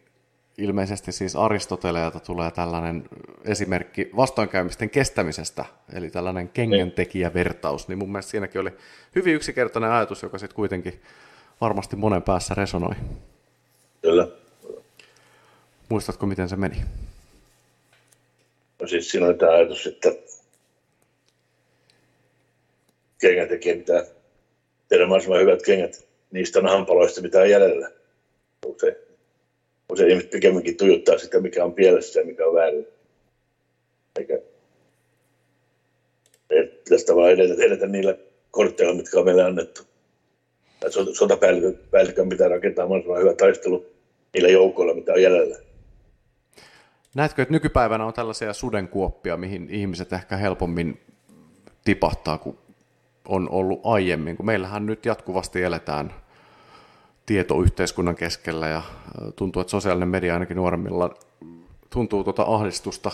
ilmeisesti 0.59 1.12
siis 1.12 1.37
Aristoteleelta 1.37 2.21
tulee 2.21 2.50
tällainen 2.50 3.04
esimerkki 3.44 4.11
vastoinkäymisten 4.16 4.90
kestämisestä, 4.90 5.64
eli 5.92 6.11
tällainen 6.11 6.49
kengäntekijävertaus, 6.49 7.88
niin 7.88 7.99
mun 7.99 8.12
mielestä 8.12 8.30
siinäkin 8.30 8.61
oli 8.61 8.73
hyvin 9.14 9.35
yksinkertainen 9.35 9.90
ajatus, 9.90 10.23
joka 10.23 10.38
sitten 10.38 10.56
kuitenkin 10.56 11.02
varmasti 11.61 11.97
monen 11.97 12.23
päässä 12.23 12.54
resonoi. 12.54 12.94
Kyllä. 14.02 14.28
Muistatko, 15.88 16.26
miten 16.26 16.49
se 16.49 16.57
meni? 16.57 16.76
No 18.81 18.88
siis 18.88 19.11
siinä 19.11 19.26
oli 19.26 19.35
tämä 19.35 19.53
ajatus, 19.53 19.87
että 19.87 20.09
kengäntekijä 23.21 23.76
pitää 23.76 24.05
tehdä 24.88 25.07
mahdollisimman 25.07 25.41
hyvät 25.41 25.62
kengät 25.62 26.05
niistä 26.31 26.62
hampaloista, 26.62 27.21
mitä 27.23 27.41
on 27.41 27.50
jäljellä. 27.50 27.91
Usein, 28.67 28.95
usein 29.93 30.11
ihmiset 30.11 30.31
pikemminkin 30.31 30.76
tujuttaa 30.76 31.19
sitä, 31.19 31.41
mikä 31.41 31.64
on 31.64 31.75
pielessä 31.75 32.21
ja 32.21 32.26
mikä 32.26 32.47
on 32.47 32.55
väärin. 32.55 32.87
Eikä 34.19 34.38
pitäisi 36.85 37.07
tavallaan 37.07 37.33
edetä, 37.33 37.62
edetä 37.62 37.87
niillä 37.87 38.17
kortteilla, 38.50 38.95
mitkä 38.95 39.19
on 39.19 39.25
meille 39.25 39.43
annettu. 39.43 39.83
Sotapäällikön 41.12 42.29
pitää 42.29 42.49
rakentaa 42.49 42.87
mahdollisimman 42.87 43.21
hyvä 43.21 43.35
taistelu 43.35 43.87
niillä 44.35 44.49
joukoilla, 44.49 44.95
mitä 44.95 45.12
on 45.12 45.23
jäljellä. 45.23 45.63
Näetkö, 47.14 47.42
että 47.42 47.52
nykypäivänä 47.52 48.04
on 48.04 48.12
tällaisia 48.12 48.52
sudenkuoppia, 48.52 49.37
mihin 49.37 49.71
ihmiset 49.71 50.12
ehkä 50.12 50.37
helpommin 50.37 51.00
tipahtaa 51.85 52.38
kuin 52.38 52.59
on 53.28 53.49
ollut 53.50 53.80
aiemmin, 53.85 54.37
kun 54.37 54.47
meillähän 54.47 54.87
nyt 54.87 55.06
jatkuvasti 55.06 55.62
eletään 55.62 56.14
tietoyhteiskunnan 57.26 58.16
keskellä 58.16 58.68
ja 58.68 58.83
tuntuu, 59.37 59.61
että 59.61 59.71
sosiaalinen 59.71 60.09
media 60.09 60.35
ainakin 60.35 60.56
nuoremmilla 60.56 61.14
tuntuu 61.90 62.25
tuota 62.25 62.42
ahdistusta 62.42 63.11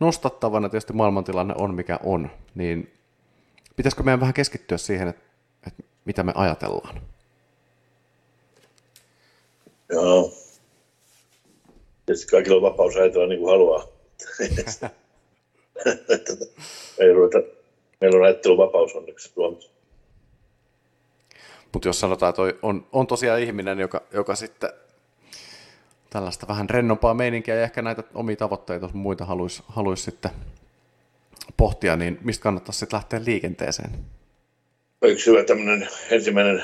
nostattavana. 0.00 0.68
Tietysti 0.68 0.92
maailmantilanne 0.92 1.54
on 1.58 1.74
mikä 1.74 1.98
on, 2.04 2.30
niin 2.54 2.92
pitäisikö 3.76 4.02
meidän 4.02 4.20
vähän 4.20 4.34
keskittyä 4.34 4.78
siihen, 4.78 5.08
että, 5.08 5.22
että 5.66 5.82
mitä 6.04 6.22
me 6.22 6.32
ajatellaan? 6.34 7.00
Joo, 9.88 10.32
Tietysti 12.06 12.30
kaikilla 12.30 12.56
on 12.56 12.62
vapaus 12.62 12.96
ajatella 12.96 13.26
niin 13.26 13.40
kuin 13.40 13.50
haluaa. 13.50 13.86
Ei 16.98 17.12
ruveta, 17.12 17.38
meillä 18.00 18.18
on 18.18 18.24
ajatteluvapaus 18.24 18.94
onneksi 18.94 19.28
Suomessa. 19.28 19.70
Mutta 21.72 21.88
jos 21.88 22.00
sanotaan, 22.00 22.30
että 22.30 22.42
on, 22.62 22.86
on 22.92 23.06
tosiaan 23.06 23.40
ihminen, 23.40 23.78
joka, 23.78 24.02
joka 24.12 24.34
sitten 24.34 24.70
tällaista 26.10 26.48
vähän 26.48 26.70
rennompaa 26.70 27.14
meininkiä 27.14 27.54
ja 27.54 27.62
ehkä 27.62 27.82
näitä 27.82 28.02
omia 28.14 28.36
tavoitteita, 28.36 28.84
jos 28.84 28.94
muita 28.94 29.24
haluaisi 29.24 29.62
haluais 29.68 30.04
sitten 30.04 30.30
pohtia, 31.56 31.96
niin 31.96 32.18
mistä 32.22 32.42
kannattaisi 32.42 32.78
sitten 32.78 32.96
lähteä 32.96 33.20
liikenteeseen? 33.24 33.90
Yksi 35.02 35.30
hyvä 35.30 35.44
tämmöinen 35.44 35.88
ensimmäinen 36.10 36.62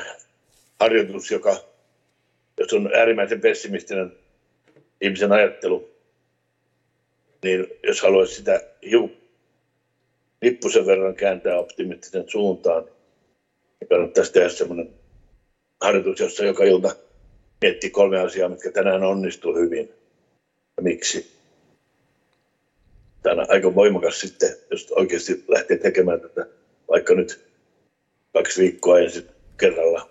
harjoitus, 0.80 1.30
joka, 1.30 1.56
jos 2.58 2.72
on 2.72 2.90
äärimmäisen 2.94 3.40
pessimistinen 3.40 4.12
ihmisen 5.00 5.32
ajattelu, 5.32 5.90
niin 7.42 7.66
jos 7.82 8.02
haluaisi 8.02 8.34
sitä 8.34 8.60
lippusen 10.42 10.86
verran 10.86 11.14
kääntää 11.14 11.58
optimistisen 11.58 12.28
suuntaan, 12.28 12.84
niin 13.80 13.88
kannattaisi 13.88 14.32
tehdä 14.32 14.48
semmoinen 14.48 14.90
harjoitus, 15.80 16.20
jossa 16.20 16.44
joka 16.44 16.64
ilta 16.64 16.96
miettii 17.60 17.90
kolme 17.90 18.18
asiaa, 18.20 18.48
mitkä 18.48 18.70
tänään 18.70 19.02
onnistuu 19.02 19.54
hyvin 19.54 19.88
ja 20.76 20.82
miksi. 20.82 21.36
Tämä 23.22 23.42
on 23.42 23.46
aika 23.50 23.74
voimakas 23.74 24.20
sitten, 24.20 24.50
jos 24.70 24.92
oikeasti 24.92 25.44
lähtee 25.48 25.76
tekemään 25.76 26.20
tätä 26.20 26.46
vaikka 26.88 27.14
nyt 27.14 27.46
kaksi 28.32 28.62
viikkoa 28.62 28.98
ensin 28.98 29.28
kerralla, 29.58 30.10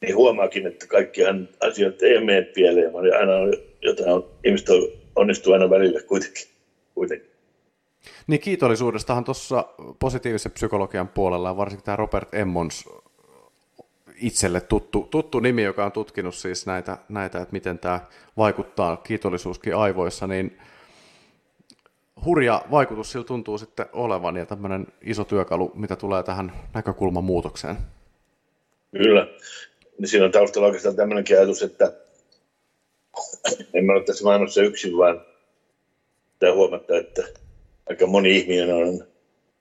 niin 0.00 0.16
huomaakin, 0.16 0.66
että 0.66 0.86
kaikkihan 0.86 1.48
asiat 1.60 2.02
ei 2.02 2.24
mene 2.24 2.42
pieleen, 2.42 2.92
vaan 2.92 3.14
aina 3.18 3.36
on 3.36 3.54
jotain 3.82 4.12
on, 4.12 4.30
ihmiset 4.44 4.68
onnistuu 5.16 5.52
aina 5.52 5.70
välillä 5.70 6.00
kuitenkin. 6.02 6.48
kuitenkin. 6.94 7.30
Niin 8.26 8.40
kiitollisuudestahan 8.40 9.24
tuossa 9.24 9.64
positiivisen 9.98 10.52
psykologian 10.52 11.08
puolella, 11.08 11.56
varsinkin 11.56 11.84
tämä 11.84 11.96
Robert 11.96 12.34
Emmons, 12.34 12.84
itselle 14.20 14.60
tuttu, 14.60 15.08
tuttu 15.10 15.40
nimi, 15.40 15.62
joka 15.62 15.84
on 15.84 15.92
tutkinut 15.92 16.34
siis 16.34 16.66
näitä, 16.66 16.98
näitä, 17.08 17.38
että 17.38 17.52
miten 17.52 17.78
tämä 17.78 18.00
vaikuttaa 18.36 18.96
kiitollisuuskin 18.96 19.76
aivoissa, 19.76 20.26
niin 20.26 20.58
hurja 22.24 22.62
vaikutus 22.70 23.12
sillä 23.12 23.24
tuntuu 23.24 23.58
sitten 23.58 23.86
olevan 23.92 24.36
ja 24.36 24.46
tämmöinen 24.46 24.86
iso 25.02 25.24
työkalu, 25.24 25.72
mitä 25.74 25.96
tulee 25.96 26.22
tähän 26.22 26.52
näkökulman 26.74 27.24
muutokseen. 27.24 27.76
Kyllä. 28.92 29.26
Niin 29.98 30.08
siinä 30.08 30.26
on 30.26 30.32
taustalla 30.32 30.66
oikeastaan 30.66 30.96
tämmöinenkin 30.96 31.36
ajatus, 31.38 31.62
että 31.62 31.92
en 33.74 33.90
ole 33.90 34.04
tässä 34.04 34.24
maailmassa 34.24 34.62
yksin, 34.62 34.96
vaan 34.96 35.26
pitää 36.32 36.54
huomata, 36.54 36.98
että 36.98 37.22
aika 37.88 38.06
moni 38.06 38.36
ihminen 38.36 38.74
on 38.74 39.04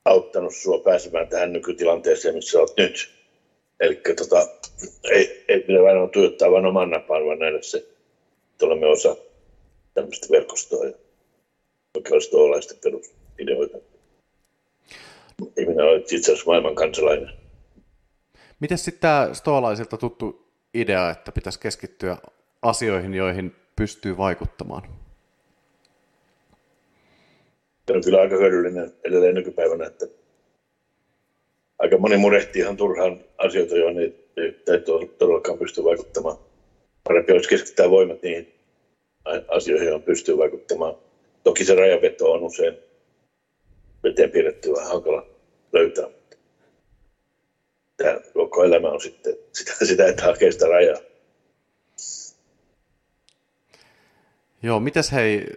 auttanut 0.05 0.55
sinua 0.55 0.79
pääsemään 0.79 1.27
tähän 1.27 1.53
nykytilanteeseen, 1.53 2.35
missä 2.35 2.59
olet 2.59 2.77
nyt. 2.77 3.11
Eli 3.79 4.01
tota, 4.17 4.47
ei, 5.11 5.45
ei 5.47 5.59
pidä 5.59 5.83
vain 5.83 6.09
tuijottaa 6.09 6.51
vain 6.51 6.65
oman 6.65 6.89
napaan, 6.89 7.25
vaan 7.25 7.39
nähdä 7.39 7.61
se, 7.61 7.77
että 8.51 8.65
olemme 8.65 8.85
osa 8.87 9.15
tämmöistä 9.93 10.27
verkostoa 10.31 10.85
ja 10.85 10.93
oikeustoolaisten 11.97 12.77
perusideoita. 12.83 13.77
Ihminen 15.57 15.85
on 15.85 15.99
itse 15.99 16.17
asiassa 16.17 16.45
maailman 16.45 16.75
kansalainen. 16.75 17.29
Miten 18.59 18.77
sitten 18.77 19.01
tämä 19.01 19.29
tuttu 19.99 20.47
idea, 20.73 21.09
että 21.09 21.31
pitäisi 21.31 21.59
keskittyä 21.59 22.17
asioihin, 22.61 23.13
joihin 23.13 23.55
pystyy 23.75 24.17
vaikuttamaan? 24.17 24.83
Se 27.87 27.93
on 27.93 28.03
kyllä 28.03 28.21
aika 28.21 28.37
hyödyllinen 28.37 28.93
edelleen 29.03 29.35
nykypäivänä, 29.35 29.87
että 29.87 30.05
aika 31.79 31.97
moni 31.97 32.17
murehtii 32.17 32.61
ihan 32.61 32.77
turhaan 32.77 33.19
asioita, 33.37 33.77
joihin 33.77 33.99
ei, 33.99 34.29
ei, 34.37 34.63
ei 34.67 34.79
todellakaan 35.17 35.57
pysty 35.57 35.83
vaikuttamaan. 35.83 36.37
Parempi 37.03 37.33
olisi 37.33 37.49
keskittää 37.49 37.89
voimat 37.89 38.21
niihin 38.21 38.53
asioihin, 39.47 39.87
joihin 39.87 40.03
pystyy 40.03 40.37
vaikuttamaan. 40.37 40.95
Toki 41.43 41.65
se 41.65 41.75
rajaveto 41.75 42.31
on 42.31 42.43
usein 42.43 42.77
veteen 44.03 44.31
piirretty 44.31 44.71
vähän 44.71 44.91
hankala 44.91 45.25
löytää. 45.73 46.07
Tämä 47.97 48.19
koko 48.33 48.63
elämä 48.63 48.89
on 48.89 49.01
sitten 49.01 49.33
sitä, 49.57 49.85
sitä 49.85 50.07
että 50.07 50.23
hakee 50.23 50.51
sitä 50.51 50.67
rajaa. 50.67 50.97
Joo, 54.61 54.79
mitäs 54.79 55.11
hei, 55.11 55.53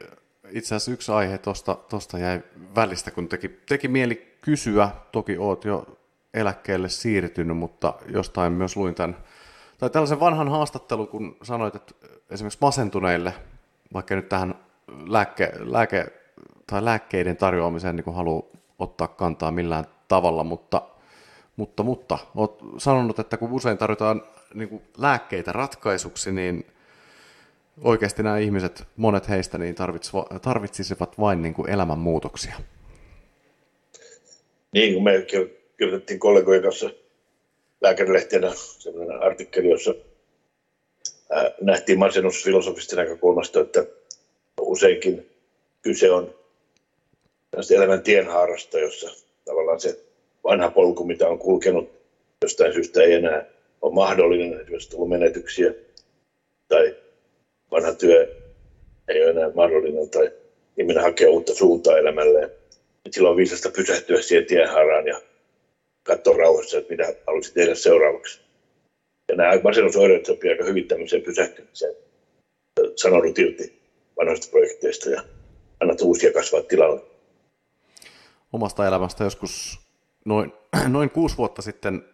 itse 0.50 0.75
asiassa 0.75 0.92
yksi 0.92 1.12
aihe 1.12 1.38
tuosta 1.38 1.75
tosta 1.75 2.19
jäi 2.19 2.42
välistä, 2.75 3.11
kun 3.11 3.28
teki, 3.28 3.49
teki 3.49 3.88
mieli 3.88 4.37
kysyä, 4.40 4.90
toki 5.12 5.38
oot 5.38 5.64
jo 5.64 5.99
eläkkeelle 6.35 6.88
siirtynyt, 6.88 7.57
mutta 7.57 7.95
jostain 8.07 8.52
myös 8.52 8.76
luin 8.76 8.95
tämän, 8.95 9.16
tai 9.78 9.90
tällaisen 9.90 10.21
vanhan 10.21 10.49
haastattelun, 10.49 11.09
kun 11.09 11.37
sanoit, 11.42 11.75
että 11.75 11.95
esimerkiksi 12.30 12.59
masentuneille, 12.61 13.35
vaikka 13.92 14.14
nyt 14.14 14.28
tähän 14.28 14.54
lääke, 15.07 15.52
lääke 15.59 16.07
tai 16.66 16.85
lääkkeiden 16.85 17.37
tarjoamiseen 17.37 17.97
niin 17.97 18.14
haluaa 18.14 18.42
ottaa 18.78 19.09
kantaa 19.09 19.50
millään 19.50 19.85
tavalla, 20.09 20.45
mutta, 20.45 20.83
mutta, 21.57 21.83
mutta. 21.83 22.19
Olet 22.35 22.50
sanonut, 22.78 23.19
että 23.19 23.37
kun 23.37 23.52
usein 23.52 23.78
tarjotaan 23.78 24.23
niin 24.54 24.83
lääkkeitä 24.99 25.52
ratkaisuksi, 25.52 26.33
niin 26.33 26.66
oikeasti 27.85 28.23
nämä 28.23 28.39
ihmiset, 28.39 28.85
monet 28.97 29.29
heistä, 29.29 29.59
niin 29.59 29.75
tarvitsisivat 30.43 31.19
vain 31.21 31.43
niin 31.43 31.55
kuin 31.55 31.71
elämänmuutoksia. 31.71 32.55
Niin, 34.73 34.93
kuin 34.93 35.05
me 35.05 35.27
kirjoitettiin 35.79 36.21
kollegojen 36.21 36.62
kanssa 36.62 36.91
lääkärilehtenä 37.81 38.53
sellainen 38.55 39.23
artikkeli, 39.23 39.71
jossa 39.71 39.95
nähtiin 41.61 41.99
masennus 41.99 42.45
filosofista 42.45 42.97
näkökulmasta, 42.97 43.61
että 43.61 43.87
useinkin 44.61 45.31
kyse 45.83 46.11
on 46.11 46.35
elämän 47.77 48.03
tienhaarasta, 48.03 48.79
jossa 48.79 49.11
tavallaan 49.45 49.81
se 49.81 50.00
vanha 50.45 50.71
polku, 50.71 51.05
mitä 51.05 51.29
on 51.29 51.39
kulkenut, 51.39 51.91
jostain 52.43 52.73
syystä 52.73 53.03
ei 53.03 53.12
enää 53.12 53.45
ole 53.83 53.95
mahdollinen, 53.95 54.61
esimerkiksi 54.61 54.91
tullut 54.91 55.09
menetyksiä, 55.09 55.75
vanha 57.71 57.95
työ 57.95 58.37
ei 59.09 59.23
ole 59.23 59.31
enää 59.31 59.50
mahdollinen, 59.55 60.11
tai 60.11 60.31
ihminen 60.77 61.03
hakee 61.03 61.29
uutta 61.29 61.55
suuntaa 61.55 61.99
elämälleen. 61.99 62.50
silloin 63.11 63.31
on 63.31 63.37
viisasta 63.37 63.71
pysähtyä 63.71 64.23
siihen 64.23 64.47
tienhaaraan 64.47 65.07
ja 65.07 65.21
katsoa 66.03 66.37
rauhassa, 66.37 66.79
että 66.79 66.91
mitä 66.91 67.15
haluaisit 67.27 67.55
tehdä 67.55 67.75
seuraavaksi. 67.75 68.41
Ja 69.29 69.37
nämä 69.37 69.61
masennusoireet 69.65 70.27
sopii 70.27 70.50
aika 70.50 70.65
hyvin 70.65 70.89
tämmöiseen 70.89 71.23
pysähtymiseen. 71.23 71.95
Sanoudut 72.97 73.39
irti 73.39 73.80
vanhoista 74.17 74.50
projekteista 74.50 75.11
ja 75.11 75.23
annat 75.80 76.00
uusia 76.00 76.33
kasvaa 76.33 76.63
tilalle. 76.63 77.00
Omasta 78.52 78.87
elämästä 78.87 79.25
joskus 79.25 79.80
noin, 80.25 80.52
noin 80.89 81.11
kuusi 81.11 81.37
vuotta 81.37 81.63
sitten, 81.63 82.04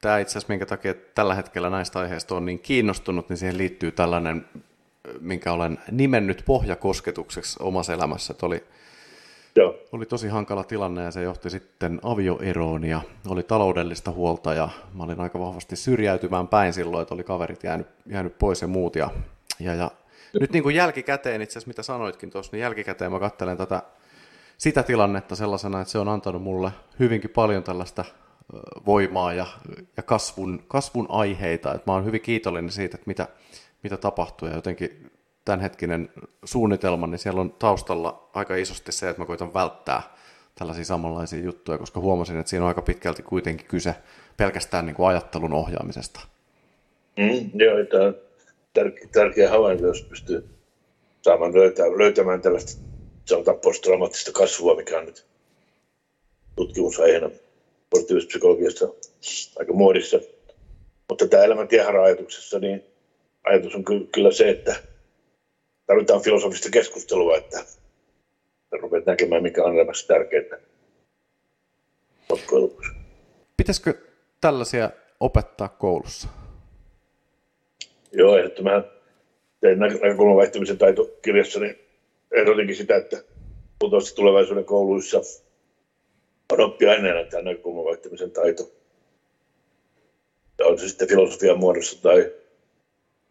tämä 0.00 0.18
itse 0.18 0.32
asiassa 0.32 0.52
minkä 0.52 0.66
takia 0.66 0.94
tällä 0.94 1.34
hetkellä 1.34 1.70
näistä 1.70 1.98
aiheista 1.98 2.34
on 2.34 2.46
niin 2.46 2.58
kiinnostunut, 2.58 3.28
niin 3.28 3.36
siihen 3.36 3.58
liittyy 3.58 3.92
tällainen, 3.92 4.44
minkä 5.20 5.52
olen 5.52 5.78
nimennyt 5.90 6.42
pohjakosketukseksi 6.46 7.56
omassa 7.62 7.94
elämässä. 7.94 8.32
Että 8.32 8.46
oli 8.46 8.64
Joo. 9.56 9.74
Oli 9.92 10.06
tosi 10.06 10.28
hankala 10.28 10.64
tilanne 10.64 11.02
ja 11.02 11.10
se 11.10 11.22
johti 11.22 11.50
sitten 11.50 12.00
avioeroon 12.02 12.84
ja 12.84 13.00
oli 13.28 13.42
taloudellista 13.42 14.10
huolta 14.10 14.54
ja 14.54 14.68
mä 14.94 15.02
olin 15.02 15.20
aika 15.20 15.38
vahvasti 15.38 15.76
syrjäytymään 15.76 16.48
päin 16.48 16.72
silloin, 16.72 17.02
että 17.02 17.14
oli 17.14 17.24
kaverit 17.24 17.64
jäänyt, 17.64 17.86
jäänyt 18.06 18.38
pois 18.38 18.62
ja 18.62 18.68
muut. 18.68 18.96
Ja, 18.96 19.10
ja, 19.60 19.74
ja 19.74 19.90
nyt 20.40 20.52
niin 20.52 20.62
kuin 20.62 20.74
jälkikäteen 20.74 21.42
itse 21.42 21.52
asiassa, 21.52 21.68
mitä 21.68 21.82
sanoitkin 21.82 22.30
tuossa, 22.30 22.50
niin 22.52 22.60
jälkikäteen 22.60 23.12
mä 23.12 23.20
katselen 23.20 23.56
tätä 23.56 23.82
sitä 24.58 24.82
tilannetta 24.82 25.36
sellaisena, 25.36 25.80
että 25.80 25.92
se 25.92 25.98
on 25.98 26.08
antanut 26.08 26.42
mulle 26.42 26.70
hyvinkin 26.98 27.30
paljon 27.30 27.62
tällaista 27.62 28.04
voimaa 28.86 29.32
ja, 29.32 29.46
ja 29.96 30.02
kasvun, 30.02 30.62
kasvun 30.68 31.06
aiheita. 31.08 31.74
Että 31.74 31.90
mä 31.90 31.94
oon 31.94 32.04
hyvin 32.04 32.20
kiitollinen 32.20 32.72
siitä, 32.72 32.94
että 32.94 33.08
mitä, 33.08 33.28
mitä 33.82 33.96
tapahtuu 33.96 34.48
ja 34.48 34.54
jotenkin 34.54 35.10
tämänhetkinen 35.44 36.10
suunnitelma, 36.44 37.06
niin 37.06 37.18
siellä 37.18 37.40
on 37.40 37.52
taustalla 37.52 38.30
aika 38.34 38.56
isosti 38.56 38.92
se, 38.92 39.08
että 39.08 39.22
mä 39.22 39.26
koitan 39.26 39.54
välttää 39.54 40.02
tällaisia 40.54 40.84
samanlaisia 40.84 41.44
juttuja, 41.44 41.78
koska 41.78 42.00
huomasin, 42.00 42.38
että 42.38 42.50
siinä 42.50 42.64
on 42.64 42.68
aika 42.68 42.82
pitkälti 42.82 43.22
kuitenkin 43.22 43.66
kyse 43.66 43.94
pelkästään 44.36 44.86
niin 44.86 44.96
kuin 44.96 45.08
ajattelun 45.08 45.52
ohjaamisesta. 45.52 46.20
Mm, 47.16 47.50
joo, 47.54 47.84
tämä 47.84 48.04
on 48.04 48.14
tär- 48.78 49.08
tärkeä 49.12 49.50
havainto, 49.50 49.86
jos 49.86 50.02
pystyy 50.02 50.48
saamaan 51.22 51.54
löytää, 51.54 51.86
löytämään 51.86 52.40
tällaista 52.40 52.82
sanotaan 53.24 53.58
posttraumaattista 53.58 54.32
kasvua, 54.32 54.76
mikä 54.76 54.98
on 54.98 55.04
nyt 55.04 55.26
tutkimusaiheena 56.56 57.30
positiivispsykologiassa 57.90 58.88
aika 59.58 59.72
muodissa. 59.72 60.20
Mutta 61.08 61.28
tämä 61.28 61.44
elämäntiehara-ajatuksessa, 61.44 62.58
niin 62.58 62.84
ajatus 63.44 63.74
on 63.74 63.84
kyllä 64.12 64.32
se, 64.32 64.50
että 64.50 64.76
tarvitaan 65.86 66.22
filosofista 66.22 66.70
keskustelua, 66.70 67.36
että 67.36 67.64
rupeat 68.80 69.06
näkemään, 69.06 69.42
mikä 69.42 69.64
on 69.64 69.74
elämässä 69.74 70.06
tärkeää. 70.06 70.58
Pitäisikö 73.56 73.94
tällaisia 74.40 74.90
opettaa 75.20 75.68
koulussa? 75.68 76.28
Joo, 78.12 78.36
ehdottomasti 78.38 78.90
tein 79.60 79.78
näkökulman 79.78 80.36
vaihtamisen 80.36 80.78
taitokirjassa, 80.78 81.60
niin 81.60 81.78
ehdotinkin 82.30 82.76
sitä, 82.76 82.96
että 82.96 83.22
tulevaisuuden 84.16 84.64
kouluissa 84.64 85.20
on 86.52 86.60
oppiaineena 86.60 87.30
tämä 87.30 87.42
näkökulman 87.42 87.84
vaihtamisen 87.84 88.30
taito. 88.30 88.70
Ja 90.58 90.66
on 90.66 90.78
se 90.78 90.88
sitten 90.88 91.08
filosofian 91.08 91.58
muodossa 91.58 92.02
tai 92.02 92.32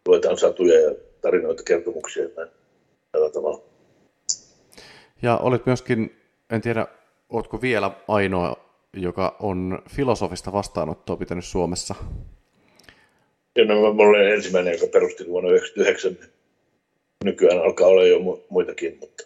luetaan 0.08 0.38
satuja 0.38 0.80
ja 0.80 0.94
tarinoita, 1.20 1.62
kertomuksia 1.62 2.28
näin, 2.36 2.48
tällä 3.12 3.30
tavalla. 3.30 3.62
Ja 5.22 5.36
olit 5.36 5.66
myöskin, 5.66 6.16
en 6.50 6.60
tiedä, 6.60 6.86
oletko 7.28 7.62
vielä 7.62 7.90
ainoa, 8.08 8.56
joka 8.92 9.36
on 9.40 9.82
filosofista 9.90 10.52
vastaanottoa 10.52 11.16
pitänyt 11.16 11.44
Suomessa? 11.44 11.94
Ja 13.56 13.64
no, 13.64 13.94
mä 13.94 14.02
olen 14.02 14.32
ensimmäinen, 14.32 14.72
joka 14.72 14.86
perusti 14.92 15.26
vuonna 15.26 15.48
1999. 15.48 16.32
Nykyään 17.24 17.62
alkaa 17.62 17.86
olla 17.88 18.04
jo 18.04 18.44
muitakin. 18.48 18.96
Mutta... 19.00 19.24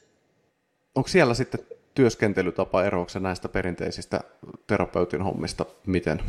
Onko 0.95 1.09
siellä 1.09 1.35
sitten 1.35 1.61
työskentelytapa 1.95 2.85
eroukse 2.85 3.21
näistä 3.21 3.49
perinteisistä 3.49 4.21
terapeutin 4.67 5.23
hommista? 5.23 5.67
Miten? 5.87 6.23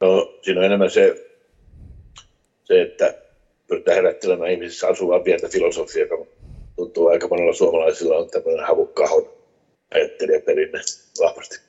No, 0.00 0.38
siinä 0.42 0.60
on 0.60 0.66
enemmän 0.66 0.90
se, 0.90 1.30
se 2.64 2.82
että 2.82 3.14
pyritään 3.66 3.96
herättelemään 3.96 4.50
ihmisissä 4.50 4.88
asuvaa 4.88 5.20
pientä 5.20 5.48
filosofiaa, 5.48 6.06
joka 6.10 6.24
tuntuu 6.76 7.08
aika 7.08 7.28
monella 7.28 7.52
suomalaisilla 7.52 8.16
on 8.16 8.30
tämmöinen 8.30 8.66
havukkahon 8.66 9.28
ajattelijaperinne 9.94 10.80
vahvasti 11.20 11.60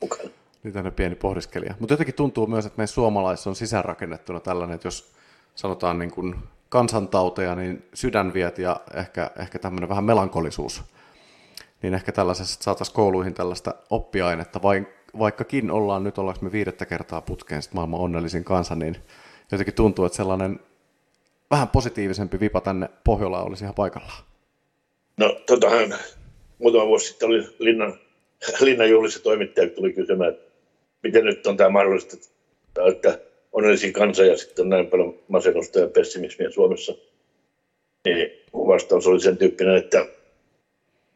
mukana. 0.00 0.30
Niin 0.62 0.74
tänne 0.74 0.90
pieni 0.90 1.14
pohdiskelija. 1.14 1.74
Mutta 1.80 1.92
jotenkin 1.92 2.14
tuntuu 2.14 2.46
myös, 2.46 2.66
että 2.66 2.76
meidän 2.76 2.88
suomalaisissa 2.88 3.50
on 3.50 3.56
sisäänrakennettuna 3.56 4.40
tällainen, 4.40 4.74
että 4.74 4.86
jos 4.86 5.12
sanotaan 5.54 5.98
niin 5.98 6.10
kuin 6.10 6.34
kansantauteja, 6.68 7.54
niin 7.54 7.84
sydänviet 7.94 8.58
ja 8.58 8.80
ehkä, 8.94 9.30
ehkä 9.38 9.58
tämmöinen 9.58 9.88
vähän 9.88 10.04
melankolisuus, 10.04 10.82
niin 11.84 11.94
ehkä 11.94 12.12
tällaisessa 12.12 12.62
saataisiin 12.62 12.94
kouluihin 12.94 13.34
tällaista 13.34 13.74
oppiainetta, 13.90 14.60
vaikkakin 15.18 15.70
ollaan 15.70 16.04
nyt, 16.04 16.18
ollaanko 16.18 16.44
me 16.44 16.52
viidettä 16.52 16.86
kertaa 16.86 17.20
putkeen 17.20 17.62
maailman 17.72 18.00
onnellisin 18.00 18.44
kansa, 18.44 18.74
niin 18.74 18.96
jotenkin 19.52 19.74
tuntuu, 19.74 20.04
että 20.04 20.16
sellainen 20.16 20.60
vähän 21.50 21.68
positiivisempi 21.68 22.40
vipa 22.40 22.60
tänne 22.60 22.88
Pohjolaan 23.04 23.46
olisi 23.46 23.64
ihan 23.64 23.74
paikallaan? 23.74 24.22
No, 25.16 25.36
totahan 25.46 25.94
muutama 26.58 26.86
vuosi 26.86 27.08
sitten 27.08 27.28
oli 27.28 27.48
Linnan 27.58 27.98
linnanjuhlissa 28.60 29.22
toimittaja 29.22 29.70
tuli 29.70 29.92
kysymään, 29.92 30.30
että 30.30 30.50
miten 31.02 31.24
nyt 31.24 31.46
on 31.46 31.56
tämä 31.56 31.70
mahdollista, 31.70 32.16
että 32.88 33.18
onnellisia 33.52 33.92
kansa 33.92 34.24
ja 34.24 34.36
sitten 34.36 34.62
on 34.62 34.68
näin 34.68 34.86
paljon 34.86 35.18
masennusta 35.28 35.78
ja 35.78 35.88
pessimismiä 35.88 36.50
Suomessa. 36.50 36.94
Niin 38.04 38.30
vastaus 38.52 39.06
oli 39.06 39.20
sen 39.20 39.36
tyyppinen, 39.36 39.76
että 39.76 40.06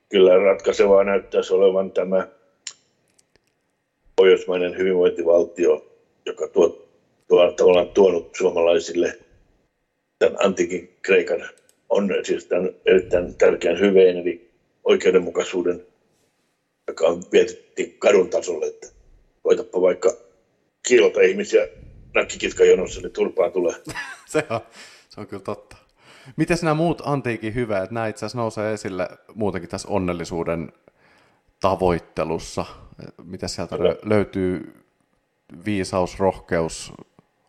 kyllä 0.09 0.37
ratkaisevaa 0.37 1.05
näyttäisi 1.05 1.55
olevan 1.55 1.91
tämä 1.91 2.29
pohjoismainen 4.17 4.79
hyvinvointivaltio, 4.79 5.87
joka 6.27 6.49
tuo, 6.49 6.89
tuo, 7.29 7.53
tavallaan 7.53 7.89
tuonut 7.89 8.35
suomalaisille 8.37 9.19
tämän 10.19 10.37
antiikin 10.45 10.97
Kreikan 11.03 11.49
on 11.89 12.11
siis 12.23 12.45
tämän 12.45 12.71
erittäin 12.87 13.35
tärkeän 13.35 13.81
hyveen, 13.81 14.17
eli 14.17 14.51
oikeudenmukaisuuden, 14.85 15.87
joka 16.89 17.07
on 17.07 17.23
vietetty 17.33 17.97
kadun 17.99 18.31
tasolle, 18.31 18.67
että 18.67 18.89
koitapa 19.43 19.81
vaikka 19.81 20.17
kiilota 20.89 21.21
ihmisiä 21.21 21.69
nakkikitkajonossa, 22.15 23.01
niin 23.01 23.13
turpaan 23.13 23.53
tulee. 23.53 23.75
se, 24.33 24.45
on, 24.51 24.61
se 25.09 25.21
on 25.21 25.27
kyllä 25.27 25.43
totta. 25.43 25.77
Miten 26.37 26.59
nämä 26.63 26.75
muut 26.75 27.03
antiikin 27.05 27.55
hyvät, 27.55 27.91
nämä 27.91 28.07
itse 28.07 28.27
asiassa 28.27 28.39
nousee 28.39 28.73
esille 28.73 29.09
muutenkin 29.35 29.71
tässä 29.71 29.89
onnellisuuden 29.89 30.73
tavoittelussa? 31.61 32.65
Mitä 33.25 33.49
sieltä 33.49 33.77
Kyllä. 33.77 33.97
löytyy 34.03 34.75
viisaus, 35.65 36.19
rohkeus, 36.19 36.93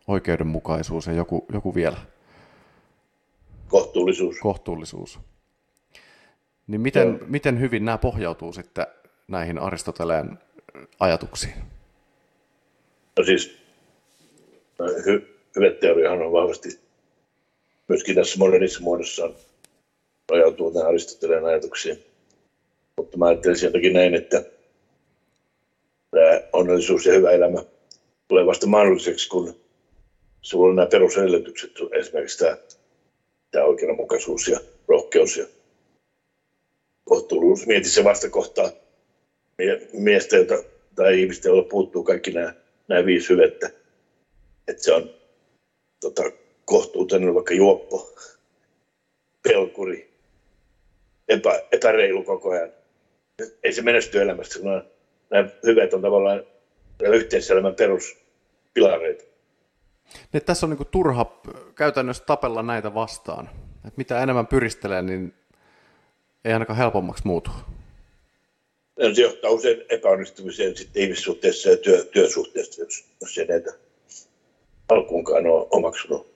oikeudenmukaisuus 0.08 1.06
ja 1.06 1.12
joku, 1.12 1.46
joku 1.52 1.74
vielä? 1.74 1.96
Kohtuullisuus. 3.68 4.38
Kohtuullisuus. 4.38 5.20
Niin 6.66 6.80
miten, 6.80 7.20
miten 7.26 7.60
hyvin 7.60 7.84
nämä 7.84 7.98
pohjautuu 7.98 8.52
sitten 8.52 8.86
näihin 9.28 9.58
Aristoteleen 9.58 10.38
ajatuksiin? 11.00 11.54
No 13.18 13.24
siis 13.24 13.58
hy, 15.06 15.36
hyveteoriahan 15.56 16.22
on 16.22 16.32
vahvasti 16.32 16.89
myöskin 17.90 18.14
tässä 18.14 18.38
modernissa 18.38 18.80
muodossaan 18.80 19.34
rajautuu 20.30 20.72
tähän 20.72 20.88
Aristoteleen 20.88 21.44
ajatuksiin. 21.44 22.04
Mutta 22.96 23.18
mä 23.18 23.26
ajattelisin 23.26 23.66
jotenkin 23.66 23.92
näin, 23.92 24.14
että 24.14 24.44
tämä 26.10 26.40
onnellisuus 26.52 27.06
ja 27.06 27.12
hyvä 27.12 27.30
elämä 27.30 27.64
tulee 28.28 28.46
vasta 28.46 28.66
mahdolliseksi, 28.66 29.28
kun 29.28 29.56
sulla 30.42 30.68
on 30.68 30.76
nämä 30.76 30.86
perusedellytykset, 30.86 31.70
esimerkiksi 31.92 32.38
tämä, 32.38 32.56
tämä 33.50 33.64
oikeudenmukaisuus 33.64 34.48
ja 34.48 34.60
rohkeus 34.88 35.36
ja 35.36 35.46
kohtuullisuus. 37.04 37.66
Mieti 37.66 37.88
se 37.88 38.04
vastakohtaa 38.04 38.70
miestä 39.92 40.36
jota, 40.36 40.62
tai 40.94 41.20
ihmistä, 41.20 41.48
jolla 41.48 41.62
puuttuu 41.62 42.02
kaikki 42.02 42.30
nämä, 42.30 42.54
nämä 42.88 43.06
viisi 43.06 43.28
hyvettä. 43.28 43.70
Että 44.68 44.82
se 44.82 44.92
on 44.92 45.10
tota, 46.00 46.22
kohtuuton 46.70 47.34
vaikka 47.34 47.54
juoppo, 47.54 48.14
pelkuri, 49.42 50.10
epä, 51.28 51.62
epäreilu 51.72 52.22
koko 52.22 52.50
ajan. 52.50 52.70
Ei 53.62 53.72
se 53.72 53.82
menesty 53.82 54.22
elämässä, 54.22 54.60
kun 54.60 54.82
nämä 55.30 55.48
hyvät 55.66 55.94
on 55.94 56.02
tavallaan 56.02 56.44
yhteiselämän 57.00 57.74
peruspilareita. 57.74 59.24
Niin, 60.32 60.44
tässä 60.44 60.66
on 60.66 60.70
niin 60.70 60.86
turha 60.90 61.42
käytännössä 61.74 62.24
tapella 62.24 62.62
näitä 62.62 62.94
vastaan. 62.94 63.50
Et 63.86 63.96
mitä 63.96 64.22
enemmän 64.22 64.46
pyristelee, 64.46 65.02
niin 65.02 65.34
ei 66.44 66.52
ainakaan 66.52 66.76
helpommaksi 66.76 67.26
muutu. 67.26 67.50
Se 69.14 69.22
johtaa 69.22 69.50
usein 69.50 69.82
epäonnistumiseen 69.88 70.76
sitten 70.76 71.02
ihmissuhteessa 71.02 71.70
ja 71.70 71.76
työ, 71.76 72.04
työsuhteessa, 72.04 72.82
jos, 72.82 73.04
jos 73.20 73.38
ei 73.38 73.46
näitä 73.46 73.72
alkuunkaan 74.88 75.46
ole 75.46 75.66
omaksunut. 75.70 76.29